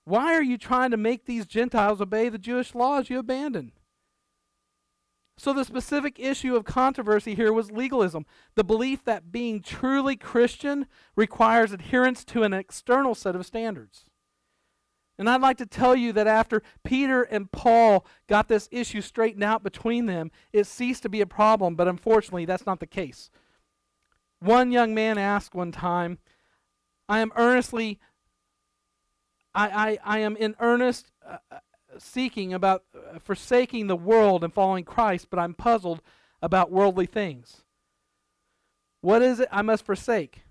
[0.05, 3.73] Why are you trying to make these Gentiles obey the Jewish laws you abandoned?
[5.37, 10.87] So, the specific issue of controversy here was legalism the belief that being truly Christian
[11.17, 14.05] requires adherence to an external set of standards.
[15.19, 19.45] And I'd like to tell you that after Peter and Paul got this issue straightened
[19.45, 23.31] out between them, it ceased to be a problem, but unfortunately, that's not the case.
[24.41, 26.19] One young man asked one time,
[27.09, 28.01] I am earnestly,
[29.55, 31.39] I, I, I am in earnest uh,
[31.99, 36.03] seeking about uh, forsaking the world and following Christ, but I'm puzzled
[36.43, 37.63] about worldly things.
[39.01, 40.43] What is it I must forsake?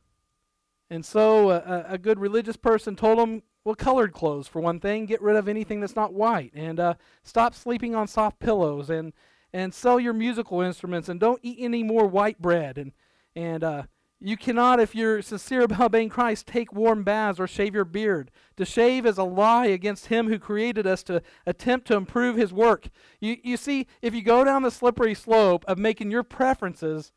[0.90, 5.06] And so uh, a good religious person told him, well, colored clothes for one thing.
[5.06, 9.14] Get rid of anything that's not white, and uh, stop sleeping on soft pillows, and
[9.54, 12.78] and sell your musical instruments, and don't eat any more white bread.
[12.78, 12.92] And
[13.36, 13.84] and uh,
[14.26, 18.32] you cannot, if you're sincere about obeying Christ, take warm baths or shave your beard.
[18.56, 22.54] To shave is a lie against Him who created us to attempt to improve His
[22.54, 22.88] work.
[23.20, 27.12] You you see, if you go down the slippery slope of making your preferences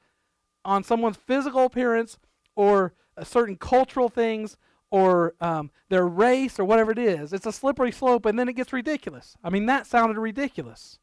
[0.64, 2.19] on someone's physical appearance
[2.57, 4.57] or uh, certain cultural things
[4.90, 7.33] or um, their race or whatever it is.
[7.33, 9.37] It's a slippery slope, and then it gets ridiculous.
[9.45, 10.99] I mean, that sounded ridiculous.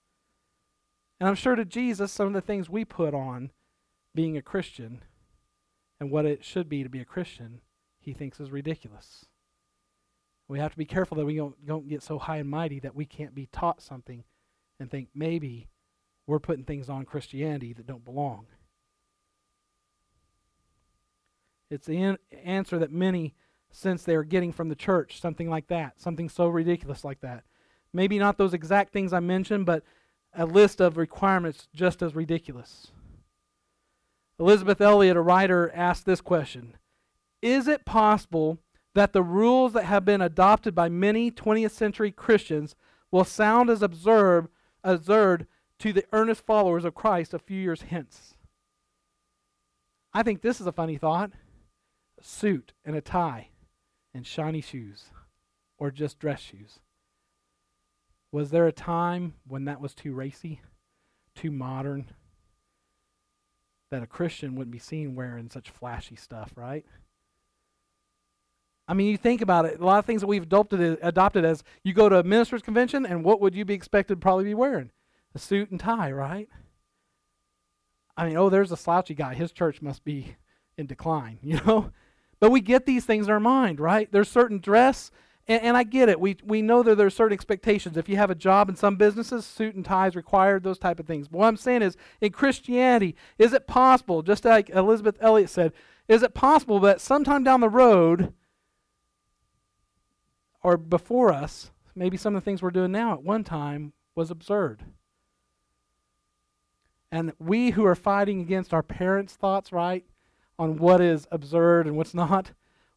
[1.19, 3.51] And I'm sure to Jesus, some of the things we put on
[4.13, 5.01] being a Christian
[6.03, 7.61] and what it should be to be a Christian,
[7.97, 9.25] he thinks is ridiculous.
[10.49, 12.93] We have to be careful that we don't, don't get so high and mighty that
[12.93, 14.25] we can't be taught something
[14.81, 15.69] and think maybe
[16.27, 18.47] we're putting things on Christianity that don't belong.
[21.71, 23.33] It's the an- answer that many
[23.71, 27.45] sense they're getting from the church, something like that, something so ridiculous like that.
[27.93, 29.83] Maybe not those exact things I mentioned, but
[30.33, 32.91] a list of requirements just as ridiculous.
[34.43, 36.75] Elisabeth Elliot, a writer, asked this question
[37.41, 38.57] Is it possible
[38.93, 42.75] that the rules that have been adopted by many 20th century Christians
[43.09, 44.49] will sound as absurd,
[44.83, 45.47] absurd
[45.79, 48.33] to the earnest followers of Christ a few years hence?
[50.13, 51.31] I think this is a funny thought.
[52.19, 53.47] A suit and a tie
[54.13, 55.05] and shiny shoes
[55.77, 56.79] or just dress shoes.
[58.33, 60.59] Was there a time when that was too racy,
[61.33, 62.09] too modern,
[63.93, 66.83] that a Christian wouldn't be seen wearing such flashy stuff, right?
[68.87, 71.63] I mean, you think about it, a lot of things that we've adopted, adopted as
[71.83, 74.55] you go to a minister's convention, and what would you be expected to probably be
[74.55, 74.89] wearing?
[75.35, 76.49] A suit and tie, right?
[78.17, 79.35] I mean, oh, there's a slouchy guy.
[79.35, 80.35] His church must be
[80.75, 81.91] in decline, you know?
[82.39, 84.11] But we get these things in our mind, right?
[84.11, 85.11] There's certain dress,
[85.47, 86.19] and, and, I get it.
[86.19, 87.97] We, we know that there are certain expectations.
[87.97, 91.05] If you have a job in some businesses, suit and ties required, those type of
[91.05, 91.27] things.
[91.27, 95.73] But what I'm saying is, in Christianity, is it possible, just like Elisabeth Elliot said,
[96.07, 98.33] is it possible that sometime down the road,
[100.61, 104.31] or before us, maybe some of the things we're doing now at one time was
[104.31, 104.83] absurd?
[107.11, 110.05] And we who are fighting against our parents' thoughts, right?
[110.59, 112.51] on what is absurd and what's not,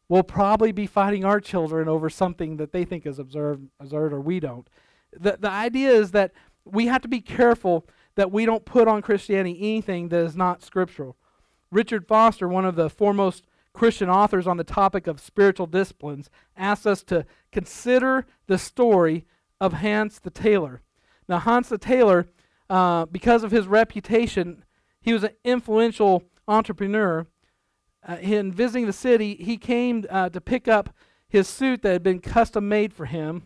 [0.09, 4.21] we'll probably be fighting our children over something that they think is absurd, absurd or
[4.21, 4.69] we don't.
[5.17, 6.31] The, the idea is that
[6.65, 10.63] we have to be careful that we don't put on Christianity anything that is not
[10.63, 11.15] scriptural.
[11.71, 16.85] Richard Foster, one of the foremost Christian authors on the topic of spiritual disciplines, asks
[16.85, 19.25] us to consider the story
[19.61, 20.81] of Hans the tailor.
[21.29, 22.25] Now, Hans the tailor,
[22.69, 24.63] uh, because of his reputation,
[25.01, 27.27] he was an influential entrepreneur
[28.07, 30.89] uh, in visiting the city, he came uh, to pick up
[31.27, 33.43] his suit that had been custom made for him.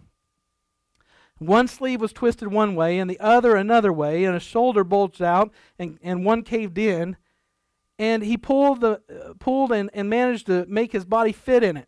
[1.39, 5.23] One sleeve was twisted one way and the other another way, and a shoulder bulged
[5.23, 7.17] out and, and one caved in.
[7.97, 11.77] And he pulled, the, uh, pulled and, and managed to make his body fit in
[11.77, 11.87] it.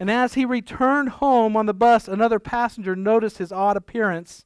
[0.00, 4.44] And as he returned home on the bus, another passenger noticed his odd appearance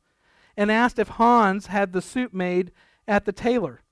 [0.54, 2.72] and asked if Hans had the suit made
[3.08, 3.82] at the tailor.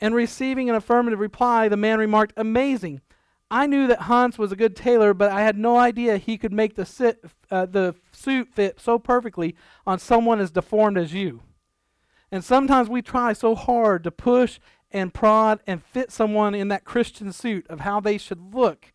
[0.00, 3.02] And receiving an affirmative reply, the man remarked, Amazing.
[3.50, 6.52] I knew that Hans was a good tailor, but I had no idea he could
[6.52, 11.42] make the, sit, uh, the suit fit so perfectly on someone as deformed as you.
[12.30, 14.60] And sometimes we try so hard to push
[14.92, 18.92] and prod and fit someone in that Christian suit of how they should look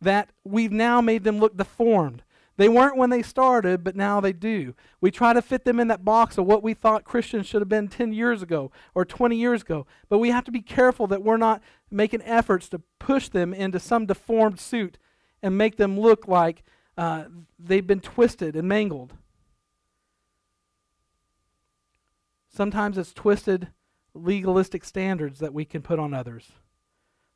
[0.00, 2.22] that we've now made them look deformed.
[2.58, 4.74] They weren't when they started, but now they do.
[5.00, 7.68] We try to fit them in that box of what we thought Christians should have
[7.68, 9.86] been 10 years ago or 20 years ago.
[10.08, 13.78] But we have to be careful that we're not making efforts to push them into
[13.78, 14.98] some deformed suit
[15.40, 16.64] and make them look like
[16.96, 17.26] uh,
[17.60, 19.14] they've been twisted and mangled.
[22.48, 23.68] Sometimes it's twisted
[24.14, 26.50] legalistic standards that we can put on others,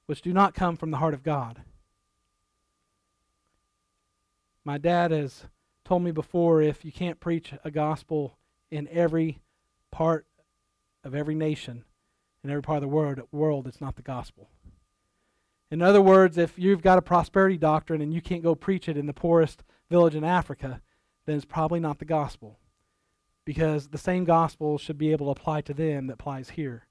[0.07, 1.63] which do not come from the heart of God.
[4.65, 5.45] My dad has
[5.85, 8.39] told me before if you can't preach a gospel
[8.71, 9.41] in every
[9.91, 10.27] part
[11.05, 11.85] of every nation,
[12.45, 14.49] in every part of the world, world, it's not the gospel.
[15.71, 18.97] In other words, if you've got a prosperity doctrine and you can't go preach it
[18.97, 20.81] in the poorest village in Africa,
[21.27, 22.59] then it's probably not the gospel.
[23.45, 26.87] Because the same gospel should be able to apply to them that applies here.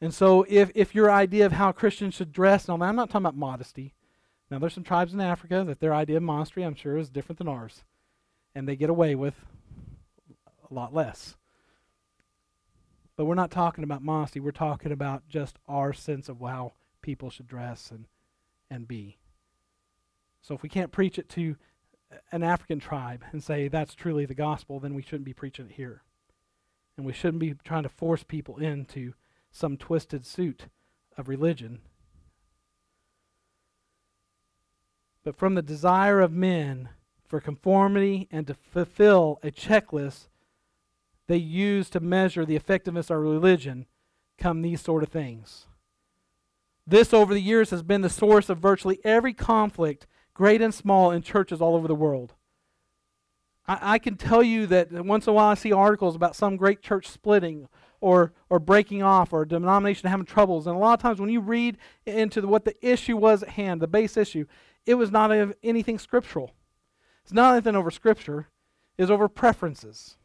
[0.00, 3.24] And so if, if your idea of how Christians should dress, and I'm not talking
[3.24, 3.94] about modesty,
[4.50, 7.38] now, there's some tribes in Africa that their idea of monastery, I'm sure, is different
[7.38, 7.84] than ours.
[8.54, 9.34] And they get away with
[10.70, 11.36] a lot less.
[13.16, 14.40] But we're not talking about modesty.
[14.40, 18.06] We're talking about just our sense of how people should dress and,
[18.70, 19.18] and be.
[20.42, 21.56] So if we can't preach it to
[22.30, 25.72] an African tribe and say that's truly the gospel, then we shouldn't be preaching it
[25.72, 26.02] here.
[26.96, 29.14] And we shouldn't be trying to force people into
[29.50, 30.66] some twisted suit
[31.16, 31.80] of religion
[35.24, 36.90] but from the desire of men
[37.26, 40.28] for conformity and to fulfill a checklist
[41.26, 43.86] they use to measure the effectiveness of religion
[44.38, 45.66] come these sort of things.
[46.86, 51.10] This, over the years, has been the source of virtually every conflict, great and small,
[51.10, 52.34] in churches all over the world.
[53.66, 56.56] I, I can tell you that once in a while I see articles about some
[56.56, 57.68] great church splitting
[58.02, 60.66] or, or breaking off or a denomination having troubles.
[60.66, 63.50] And a lot of times when you read into the, what the issue was at
[63.50, 64.44] hand, the base issue,
[64.86, 66.52] it was not of anything scriptural.
[67.24, 68.48] It's not anything over Scripture,
[68.98, 70.16] it's over preferences.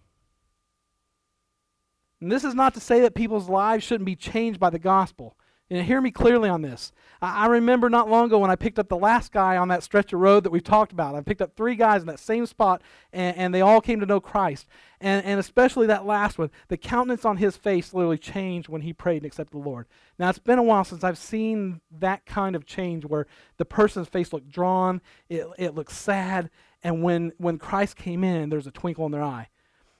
[2.21, 5.37] And this is not to say that people's lives shouldn't be changed by the gospel.
[5.71, 6.91] And hear me clearly on this.
[7.21, 10.13] I, remember not long ago when I picked up the last guy on that stretch
[10.13, 11.15] of road that we've talked about.
[11.15, 14.05] I picked up three guys in that same spot, and, and they all came to
[14.05, 14.67] know Christ.
[15.01, 18.93] And, and especially that last one, the countenance on his face literally changed when he
[18.93, 19.85] prayed and accepted the Lord.
[20.17, 23.27] Now, it's been a while since I've seen that kind of change where
[23.57, 26.49] the person's face looked drawn, it, it looked sad,
[26.83, 29.49] and when, when Christ came in, there's a twinkle in their eye.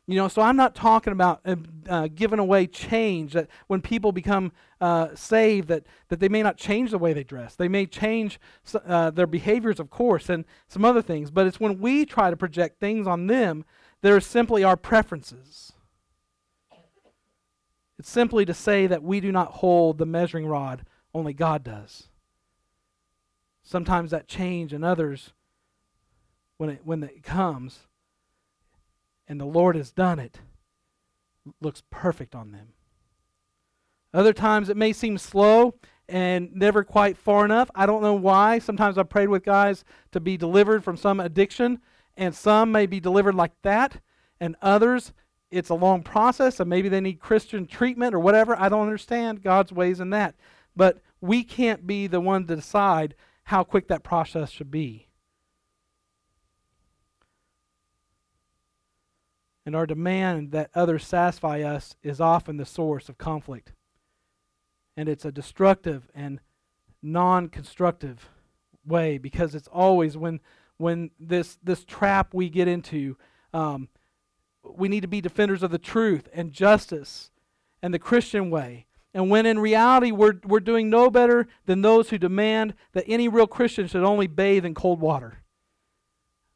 [0.10, 1.56] You know, so I'm not talking about uh,
[1.88, 6.58] uh, giving away change that when people become uh, saved that, that they may not
[6.58, 7.54] change the way they dress.
[7.54, 8.40] They may change
[8.74, 11.30] uh, their behaviors, of course, and some other things.
[11.30, 13.66] But it's when we try to project things on them
[14.02, 15.74] that are simply our preferences.
[18.00, 22.08] It's simply to say that we do not hold the measuring rod, only God does.
[23.62, 25.34] Sometimes that change in others,
[26.58, 27.82] when it, when it comes,
[29.30, 30.40] and the Lord has done it,
[31.62, 32.74] looks perfect on them.
[34.14, 35.76] Other times it may seem slow
[36.10, 37.70] and never quite far enough.
[37.76, 38.60] I don't know why.
[38.60, 41.80] Sometimes I've prayed with guys to be delivered from some addiction,
[42.18, 44.02] and some may be delivered like that,
[44.42, 45.14] and others
[45.52, 48.60] it's a long process, and maybe they need Christian treatment or whatever.
[48.60, 50.36] I don't understand God's ways in that.
[50.76, 55.09] But we can't be the one to decide how quick that process should be.
[59.70, 63.72] And our demand that others satisfy us is often the source of conflict.
[64.98, 66.40] And it's a destructive and
[67.04, 68.30] non constructive
[68.84, 70.40] way because it's always when
[70.78, 73.16] when this this trap we get into
[73.54, 73.90] um,
[74.64, 77.30] we need to be defenders of the truth and justice
[77.84, 78.88] and the Christian way.
[79.14, 83.28] And when in reality we're, we're doing no better than those who demand that any
[83.28, 85.44] real Christian should only bathe in cold water.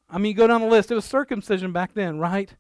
[0.10, 0.90] I mean, you go down the list.
[0.90, 2.56] It was circumcision back then, right?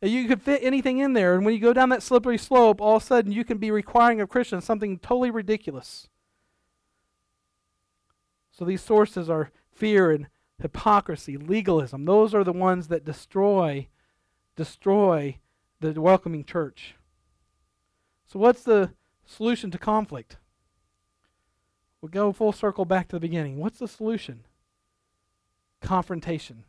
[0.00, 2.96] You could fit anything in there, and when you go down that slippery slope, all
[2.96, 6.08] of a sudden you can be requiring of Christians something totally ridiculous.
[8.52, 10.28] So these sources are fear and
[10.60, 12.04] hypocrisy, legalism.
[12.04, 13.88] Those are the ones that destroy
[14.56, 15.38] destroy
[15.80, 16.96] the welcoming church.
[18.26, 18.90] So what's the
[19.24, 20.36] solution to conflict?
[22.00, 23.58] We'll go full circle back to the beginning.
[23.58, 24.44] What's the solution?
[25.80, 26.64] Confrontation.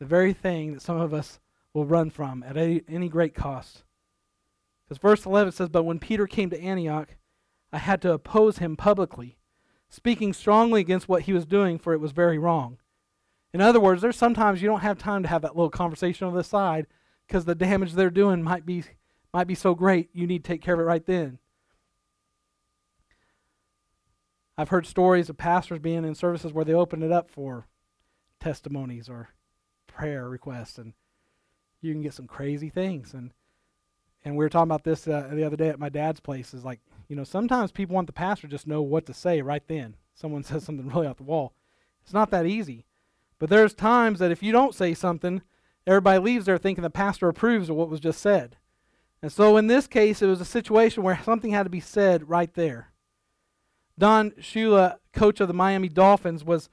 [0.00, 1.38] The very thing that some of us
[1.78, 3.84] will run from at any, great cost.
[4.84, 7.16] Because verse 11 says, But when Peter came to Antioch,
[7.72, 9.38] I had to oppose him publicly,
[9.88, 12.78] speaking strongly against what he was doing, for it was very wrong.
[13.52, 16.34] In other words, there's sometimes you don't have time to have that little conversation on
[16.34, 16.86] the side
[17.26, 18.84] because the damage they're doing might be
[19.32, 21.38] might be so great you need to take care of it right then.
[24.56, 27.66] I've heard stories of pastors being in services where they open it up for
[28.40, 29.28] testimonies or
[29.86, 30.94] prayer requests, and
[31.80, 33.14] you can get some crazy things.
[33.14, 33.32] And
[34.24, 36.54] and we were talking about this uh, the other day at my dad's place.
[36.54, 39.42] Is like you know sometimes people want the pastor to just know what to say
[39.42, 39.96] right then.
[40.14, 41.52] Someone says something really off the wall.
[42.02, 42.84] It's not that easy.
[43.38, 45.42] But there's times that if you don't say something,
[45.86, 48.56] everybody leaves there thinking the pastor approves of what was just said.
[49.22, 52.28] And so in this case, it was a situation where something had to be said
[52.28, 52.92] right there.
[53.98, 56.68] Don Shula, coach of the Miami Dolphins, was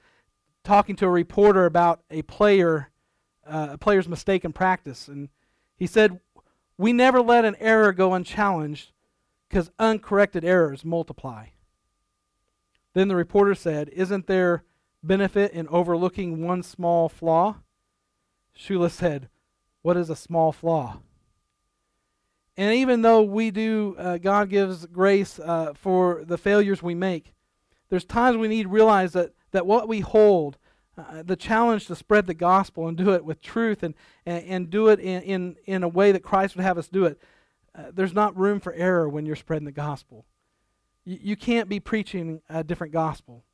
[0.62, 2.90] talking to a reporter about a player,
[3.46, 5.28] uh, a player's mistake in practice, and
[5.76, 6.20] he said,
[6.76, 8.92] "We never let an error go unchallenged,
[9.48, 11.48] because uncorrected errors multiply."
[12.94, 14.64] Then the reporter said, "Isn't there
[15.02, 17.56] benefit in overlooking one small flaw?"
[18.56, 19.28] Shula said,
[19.82, 21.00] "What is a small flaw?"
[22.56, 27.34] And even though we do, uh, God gives grace uh, for the failures we make,
[27.90, 30.56] there's times we need to realize that, that what we hold,
[30.98, 33.94] uh, the challenge to spread the gospel and do it with truth and,
[34.24, 37.04] and, and do it in, in, in a way that Christ would have us do
[37.04, 37.20] it,
[37.74, 40.24] uh, there's not room for error when you're spreading the gospel.
[41.04, 43.44] You, you can't be preaching a different gospel.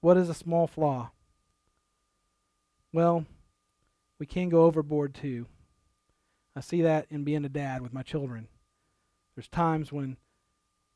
[0.00, 1.10] What is a small flaw?
[2.92, 3.26] Well,
[4.18, 5.46] we can go overboard too.
[6.56, 8.48] I see that in being a dad with my children.
[9.34, 10.16] There's times when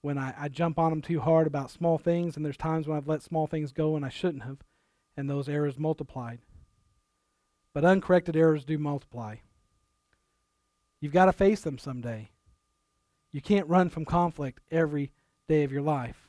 [0.00, 2.96] when I, I jump on them too hard about small things, and there's times when
[2.96, 4.58] I've let small things go and I shouldn't have,
[5.16, 6.40] and those errors multiplied.
[7.74, 9.36] But uncorrected errors do multiply.
[11.00, 12.30] You've got to face them someday.
[13.32, 15.12] You can't run from conflict every
[15.48, 16.28] day of your life.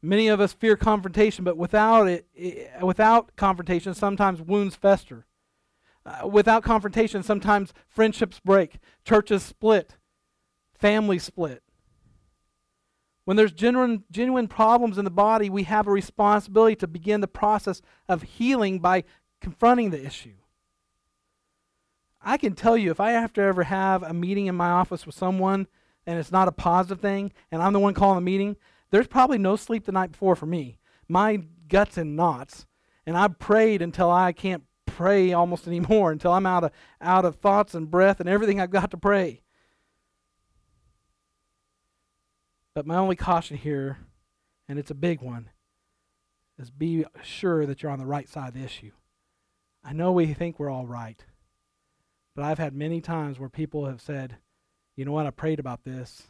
[0.00, 5.26] Many of us fear confrontation, but without it, it without confrontation, sometimes wounds fester.
[6.06, 9.96] Uh, without confrontation, sometimes friendships break, churches split,
[10.72, 11.62] families split.
[13.28, 17.28] When there's genuine, genuine problems in the body, we have a responsibility to begin the
[17.28, 19.04] process of healing by
[19.42, 20.36] confronting the issue.
[22.22, 25.04] I can tell you, if I have to ever have a meeting in my office
[25.04, 25.66] with someone
[26.06, 28.56] and it's not a positive thing, and I'm the one calling the meeting,
[28.92, 30.78] there's probably no sleep the night before for me.
[31.06, 32.64] My guts in knots.
[33.04, 36.70] And I've prayed until I can't pray almost anymore until I'm out of
[37.02, 39.42] out of thoughts and breath and everything I've got to pray.
[42.78, 43.98] But my only caution here,
[44.68, 45.50] and it's a big one,
[46.60, 48.92] is be sure that you're on the right side of the issue.
[49.82, 51.20] I know we think we're all right,
[52.36, 54.36] but I've had many times where people have said,
[54.94, 56.28] you know what, I prayed about this,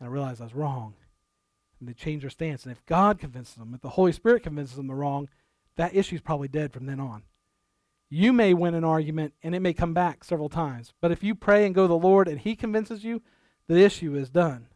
[0.00, 0.94] and I realized I was wrong.
[1.78, 2.64] And they change their stance.
[2.64, 5.28] And if God convinces them, if the Holy Spirit convinces them they're wrong,
[5.76, 7.22] that issue's probably dead from then on.
[8.10, 10.94] You may win an argument and it may come back several times.
[11.00, 13.22] But if you pray and go to the Lord and He convinces you,
[13.68, 14.66] the issue is done.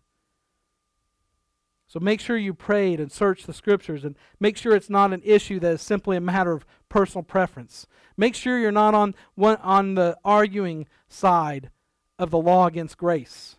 [1.91, 5.23] So make sure you prayed and searched the scriptures and make sure it's not an
[5.25, 7.89] issue that is simply a matter of personal preference.
[8.17, 11.69] Make sure you're not on one on the arguing side
[12.17, 13.57] of the law against grace.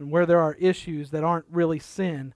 [0.00, 2.34] And where there are issues that aren't really sin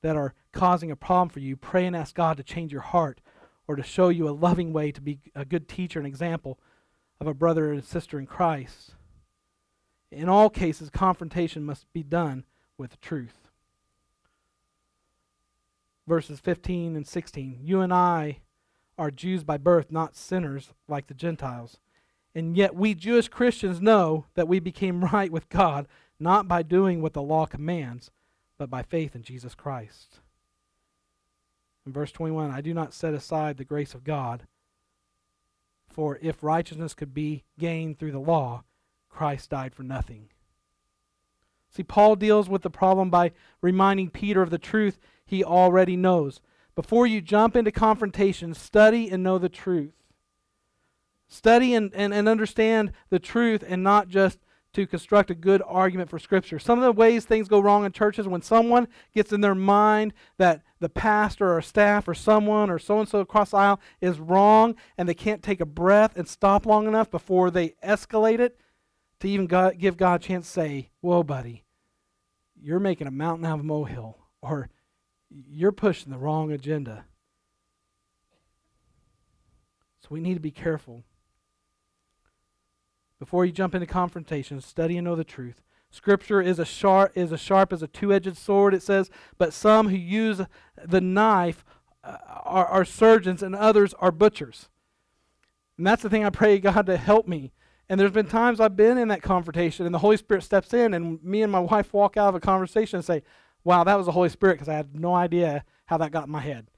[0.00, 3.20] that are causing a problem for you, pray and ask God to change your heart
[3.68, 6.58] or to show you a loving way to be a good teacher and example
[7.20, 8.94] of a brother and sister in Christ.
[10.10, 12.44] In all cases, confrontation must be done
[12.78, 13.48] with truth.
[16.06, 18.40] Verses 15 and 16 You and I
[18.98, 21.78] are Jews by birth, not sinners like the Gentiles.
[22.34, 25.86] And yet we Jewish Christians know that we became right with God
[26.20, 28.10] not by doing what the law commands,
[28.58, 30.20] but by faith in Jesus Christ.
[31.86, 34.46] In verse 21, I do not set aside the grace of God,
[35.88, 38.64] for if righteousness could be gained through the law,
[39.14, 40.28] Christ died for nothing.
[41.70, 46.40] See, Paul deals with the problem by reminding Peter of the truth he already knows.
[46.74, 49.94] Before you jump into confrontation, study and know the truth.
[51.28, 54.38] Study and, and, and understand the truth and not just
[54.74, 56.58] to construct a good argument for Scripture.
[56.58, 60.12] Some of the ways things go wrong in churches when someone gets in their mind
[60.36, 64.18] that the pastor or staff or someone or so and so across the aisle is
[64.18, 68.58] wrong and they can't take a breath and stop long enough before they escalate it
[69.24, 71.64] to even God, give God a chance to say, Whoa, buddy,
[72.60, 74.18] you're making a mountain out of a molehill.
[74.40, 74.68] Or
[75.30, 77.04] you're pushing the wrong agenda.
[80.00, 81.02] So we need to be careful.
[83.18, 85.62] Before you jump into confrontation, study and know the truth.
[85.90, 88.74] Scripture is a sharp is as sharp as a two-edged sword.
[88.74, 90.40] It says, but some who use
[90.84, 91.64] the knife
[92.02, 94.68] uh, are, are surgeons, and others are butchers.
[95.78, 97.52] And that's the thing I pray God to help me.
[97.88, 100.94] And there's been times I've been in that confrontation, and the Holy Spirit steps in,
[100.94, 103.22] and me and my wife walk out of a conversation and say,
[103.62, 106.32] "Wow, that was the Holy Spirit," because I had no idea how that got in
[106.32, 106.68] my head.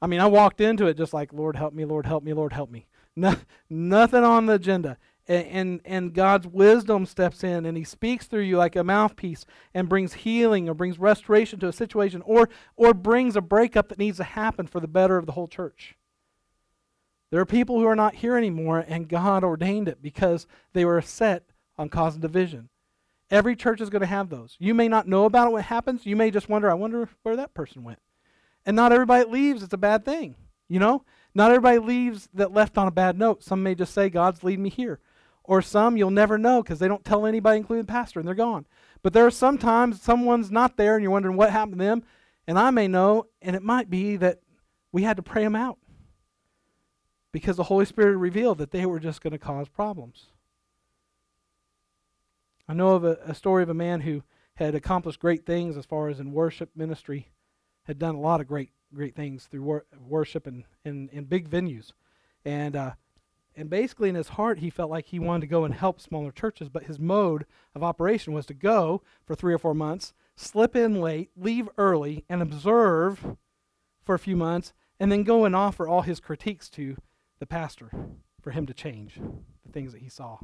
[0.00, 2.52] I mean, I walked into it just like, "Lord, help me, Lord, help me, Lord,
[2.52, 2.86] help me."
[3.16, 3.36] No,
[3.70, 8.42] nothing on the agenda and, and, and God's wisdom steps in and he speaks through
[8.42, 12.92] you like a mouthpiece and brings healing or brings restoration to a situation or, or
[12.92, 15.96] brings a breakup that needs to happen for the better of the whole church.
[17.30, 21.00] There are people who are not here anymore, and God ordained it because they were
[21.02, 21.44] set
[21.76, 22.68] on causing division.
[23.30, 24.56] Every church is going to have those.
[24.60, 26.06] You may not know about it when it happens.
[26.06, 27.98] You may just wonder, I wonder where that person went.
[28.66, 29.62] And not everybody leaves.
[29.62, 30.36] It's a bad thing.
[30.68, 31.04] You know?
[31.34, 33.42] Not everybody leaves that left on a bad note.
[33.42, 35.00] Some may just say, God's leading me here.
[35.42, 38.34] Or some you'll never know because they don't tell anybody, including the pastor, and they're
[38.34, 38.66] gone.
[39.02, 42.04] But there are sometimes someone's not there and you're wondering what happened to them.
[42.46, 44.40] And I may know, and it might be that
[44.92, 45.78] we had to pray them out
[47.34, 50.26] because the Holy Spirit revealed that they were just going to cause problems.
[52.68, 54.22] I know of a, a, story of a man who
[54.54, 57.32] had accomplished great things as far as in worship ministry,
[57.88, 61.90] had done a lot of great great things through wor- worship and in, big venues,
[62.44, 62.92] and uh,
[63.56, 66.30] and basically, in his heart, he felt like he wanted to go and help smaller
[66.30, 70.76] churches, but his mode of operation was to go for three or four months, slip
[70.76, 73.36] in late, leave early, and observe
[74.04, 76.96] for a few months, and then go and offer all his critiques to
[77.38, 77.90] the pastor
[78.40, 79.20] for him to change
[79.64, 80.38] the things that he saw.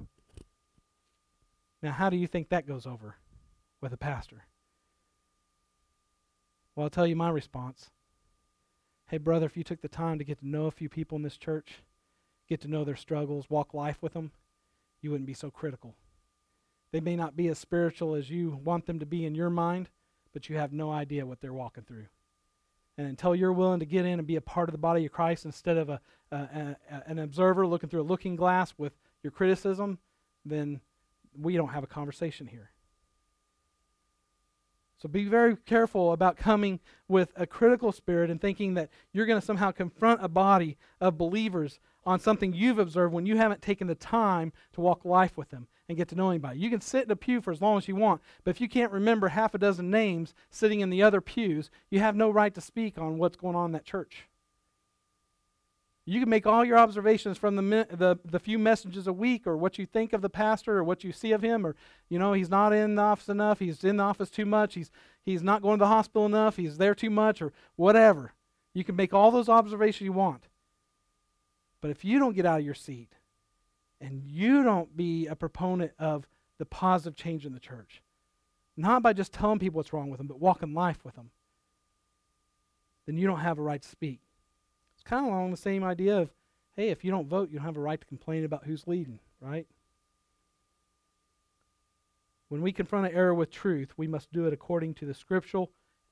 [1.83, 3.17] Now, how do you think that goes over
[3.81, 4.45] with a pastor?
[6.75, 7.91] Well, I'll tell you my response.
[9.09, 11.23] Hey, brother, if you took the time to get to know a few people in
[11.23, 11.83] this church,
[12.49, 14.33] get to know their struggles, walk life with them,
[15.03, 15.95] you wouldn't be so critical.
[16.93, 19.89] They may not be as spiritual as you want them to be in your mind,
[20.33, 22.07] but you have no idea what they're walking through.
[23.01, 25.13] And until you're willing to get in and be a part of the body of
[25.13, 26.77] Christ instead of a, a, a,
[27.07, 28.93] an observer looking through a looking glass with
[29.23, 29.99] your criticism,
[30.45, 30.83] then
[31.41, 32.73] we don't have a conversation here.
[34.99, 36.79] So be very careful about coming
[37.09, 41.17] with a critical spirit and thinking that you're going to somehow confront a body of
[41.17, 45.49] believers on something you've observed when you haven't taken the time to walk life with
[45.49, 46.61] them and get to know anybody.
[46.61, 48.69] You can sit in a pew for as long as you want, but if you
[48.69, 52.55] can't remember half a dozen names sitting in the other pews, you have no right
[52.55, 54.29] to speak on what's going on in that church.
[56.07, 59.57] You can make all your observations from the, the, the few messages a week or
[59.57, 61.75] what you think of the pastor or what you see of him or,
[62.09, 64.93] you know, he's not in the office enough, he's in the office too much, he's,
[65.25, 68.33] he's not going to the hospital enough, he's there too much or whatever.
[68.75, 70.47] You can make all those observations you want.
[71.81, 73.17] But if you don't get out of your seat
[74.01, 76.27] and you don't be a proponent of
[76.59, 78.03] the positive change in the church,
[78.77, 81.31] not by just telling people what's wrong with them, but walking life with them,
[83.07, 84.21] then you don't have a right to speak.
[84.95, 86.31] It's kind of along the same idea of,
[86.77, 89.19] hey, if you don't vote, you don't have a right to complain about who's leading,
[89.41, 89.67] right?
[92.49, 95.71] When we confront an error with truth, we must do it according to the scriptural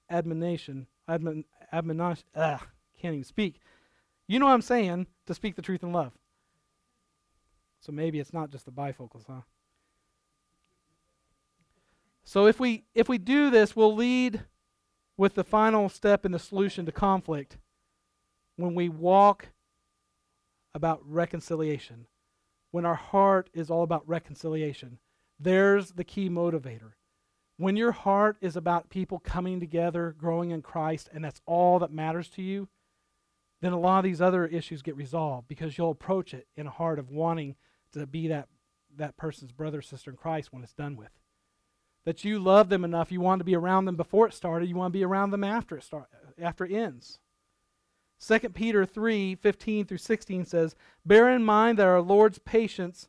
[0.09, 2.65] admonition, admon, admonition, ah,
[3.01, 3.61] can't even speak.
[4.27, 6.13] You know what I'm saying, to speak the truth in love.
[7.81, 9.43] So maybe it's not just the bifocals, huh?
[12.25, 14.45] So if we if we do this, we'll lead
[15.17, 17.59] with the final step in the solution to conflict
[18.57, 19.49] when we walk
[20.75, 22.07] about reconciliation,
[22.71, 24.99] when our heart is all about reconciliation,
[25.39, 26.93] there's the key motivator.
[27.57, 31.93] When your heart is about people coming together, growing in Christ, and that's all that
[31.93, 32.69] matters to you,
[33.61, 36.71] then a lot of these other issues get resolved because you'll approach it in a
[36.71, 37.57] heart of wanting
[37.93, 38.49] to be that,
[38.97, 41.11] that person's brother sister in Christ when it's done with.
[42.05, 44.77] That you love them enough, you want to be around them before it started, you
[44.77, 46.09] want to be around them after it start,
[46.41, 47.19] after it ends.
[48.27, 50.75] 2 Peter 3 15 through 16 says,
[51.05, 53.09] Bear in mind that our Lord's patience,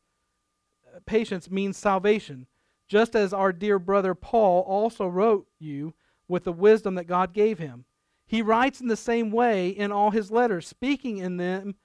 [1.06, 2.48] patience means salvation,
[2.88, 5.94] just as our dear brother Paul also wrote you
[6.28, 7.86] with the wisdom that God gave him.
[8.28, 11.76] He writes in the same way in all his letters, speaking in them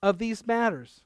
[0.00, 1.02] of these matters.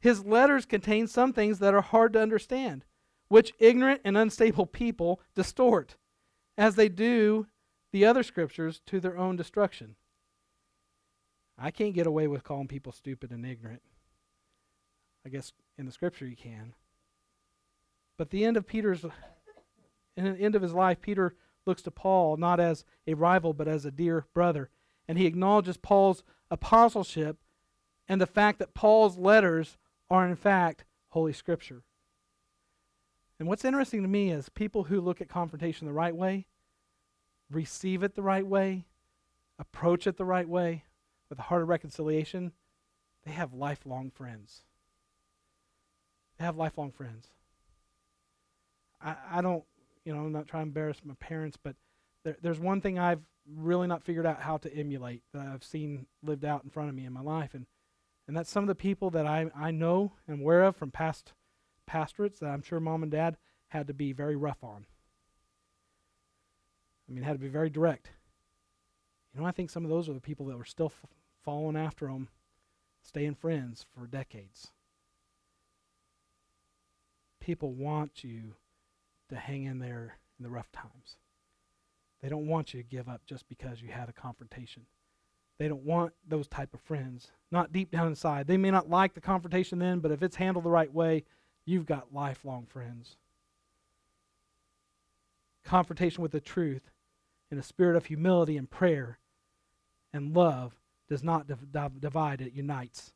[0.00, 2.84] His letters contain some things that are hard to understand,
[3.28, 5.96] which ignorant and unstable people distort,
[6.56, 7.46] as they do
[7.92, 9.96] the other scriptures to their own destruction.
[11.58, 13.82] I can't get away with calling people stupid and ignorant.
[15.26, 16.74] I guess in the scripture you can.
[18.16, 19.04] But the end of Peter's
[20.16, 21.34] in the end of his life, Peter
[21.66, 24.70] looks to Paul not as a rival, but as a dear brother.
[25.06, 27.38] And he acknowledges Paul's apostleship
[28.08, 29.76] and the fact that Paul's letters
[30.10, 31.82] are, in fact, Holy Scripture.
[33.38, 36.46] And what's interesting to me is people who look at confrontation the right way,
[37.50, 38.84] receive it the right way,
[39.58, 40.84] approach it the right way,
[41.28, 42.52] with a heart of reconciliation,
[43.24, 44.62] they have lifelong friends.
[46.38, 47.28] They have lifelong friends.
[49.00, 49.64] I, I don't,
[50.04, 51.76] you know, I'm not trying to embarrass my parents, but
[52.24, 53.22] there, there's one thing I've
[53.56, 56.94] really not figured out how to emulate that I've seen lived out in front of
[56.94, 57.54] me in my life.
[57.54, 57.66] And,
[58.30, 61.32] and that's some of the people that I, I know and aware of from past
[61.84, 64.86] pastorates that I'm sure mom and dad had to be very rough on.
[67.08, 68.12] I mean, had to be very direct.
[69.34, 71.10] You know, I think some of those are the people that were still f-
[71.44, 72.28] following after them,
[73.02, 74.70] staying friends for decades.
[77.40, 78.54] People want you
[79.28, 81.16] to hang in there in the rough times.
[82.22, 84.86] They don't want you to give up just because you had a confrontation.
[85.60, 87.32] They don't want those type of friends.
[87.50, 88.46] Not deep down inside.
[88.46, 91.24] They may not like the confrontation then, but if it's handled the right way,
[91.66, 93.18] you've got lifelong friends.
[95.62, 96.90] Confrontation with the truth
[97.50, 99.18] in a spirit of humility and prayer
[100.14, 100.80] and love
[101.10, 103.12] does not div- div- divide, it unites.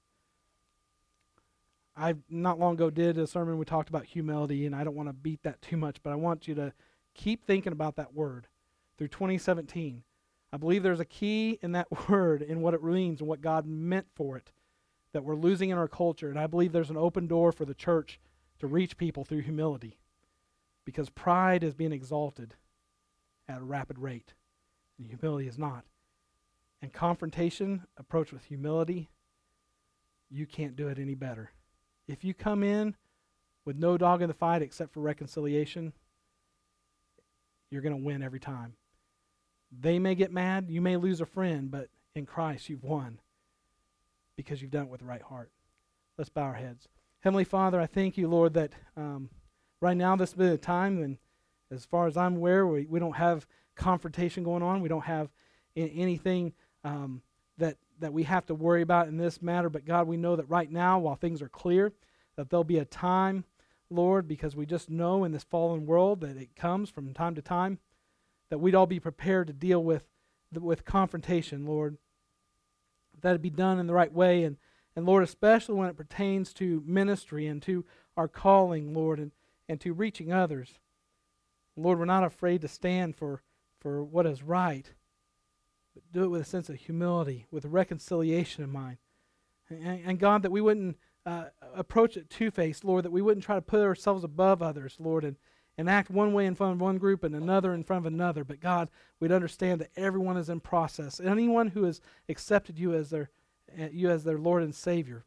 [1.97, 5.09] I not long ago did a sermon we talked about humility, and I don't want
[5.09, 6.74] to beat that too much, but I want you to
[7.14, 8.49] keep thinking about that word
[8.99, 10.03] through 2017.
[10.55, 13.67] I believe there's a key in that word in what it means and what God
[13.67, 14.53] meant for it
[15.13, 17.75] that we're losing in our culture, and I believe there's an open door for the
[17.75, 18.21] church
[18.61, 19.99] to reach people through humility
[20.85, 22.55] because pride is being exalted
[23.49, 24.35] at a rapid rate,
[24.97, 25.87] and humility is not.
[26.81, 29.11] And confrontation approached with humility,
[30.31, 31.51] you can't do it any better.
[32.07, 32.95] If you come in
[33.65, 35.93] with no dog in the fight except for reconciliation,
[37.71, 38.75] you're going to win every time.
[39.81, 43.18] They may get mad, you may lose a friend, but in Christ you've won
[44.37, 45.51] because you've done it with the right heart.
[46.16, 46.89] Let's bow our heads.
[47.20, 49.31] Heavenly Father, I thank you, Lord, that um,
[49.81, 51.18] right now this bit of time, and
[51.70, 54.81] as far as I'm aware, we, we don't have confrontation going on.
[54.81, 55.31] We don't have
[55.77, 56.53] anything
[56.85, 57.22] um,
[57.59, 59.70] that that we have to worry about in this matter.
[59.70, 61.93] But God, we know that right now, while things are clear,
[62.37, 63.45] that there'll be a time,
[63.89, 67.43] Lord, because we just know in this fallen world that it comes from time to
[67.43, 67.79] time,
[68.51, 70.05] that we'd all be prepared to deal with
[70.53, 71.99] with confrontation, Lord.
[73.20, 74.57] That it be done in the right way, and
[74.97, 77.84] and Lord, especially when it pertains to ministry and to
[78.16, 79.32] our calling, Lord, and,
[79.68, 80.78] and to reaching others.
[81.76, 83.42] Lord, we're not afraid to stand for,
[83.80, 84.88] for what is right
[85.95, 88.99] but do it with a sense of humility, with reconciliation in mind.
[89.70, 93.45] And, and God, that we wouldn't uh, approach it two faced, Lord, that we wouldn't
[93.45, 95.36] try to put ourselves above others, Lord, and,
[95.77, 98.45] and act one way in front of one group and another in front of another.
[98.45, 101.20] But God, we'd understand that everyone is in process.
[101.20, 103.31] Anyone who has accepted you as their,
[103.79, 105.25] uh, you as their Lord and Savior,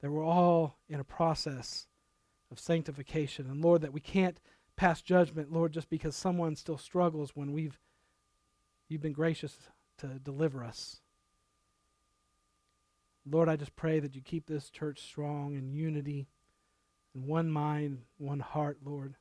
[0.00, 1.86] that we're all in a process
[2.50, 3.46] of sanctification.
[3.50, 4.40] And Lord, that we can't
[4.76, 7.78] pass judgment, Lord, just because someone still struggles when we've
[8.88, 9.56] you've been gracious
[9.98, 11.00] to deliver us.
[13.28, 16.28] Lord, I just pray that you keep this church strong in unity,
[17.14, 19.14] in one mind, one heart, Lord.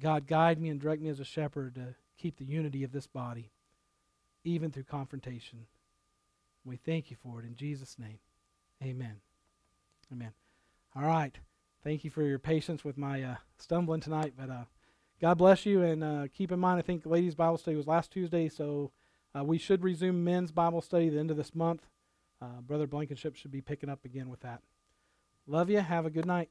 [0.00, 3.06] God, guide me and direct me as a shepherd to keep the unity of this
[3.06, 3.50] body,
[4.44, 5.66] even through confrontation.
[6.64, 8.18] We thank you for it in Jesus' name.
[8.82, 9.16] Amen.
[10.12, 10.32] Amen.
[10.96, 11.36] All right.
[11.82, 14.64] Thank you for your patience with my uh, stumbling tonight, but uh,
[15.20, 15.82] God bless you.
[15.82, 18.90] And uh, keep in mind, I think ladies' Bible study was last Tuesday, so
[19.36, 21.82] uh, we should resume men's Bible study the end of this month.
[22.40, 24.62] Uh, Brother Blankenship should be picking up again with that.
[25.46, 25.80] Love you.
[25.80, 26.48] Have a good night.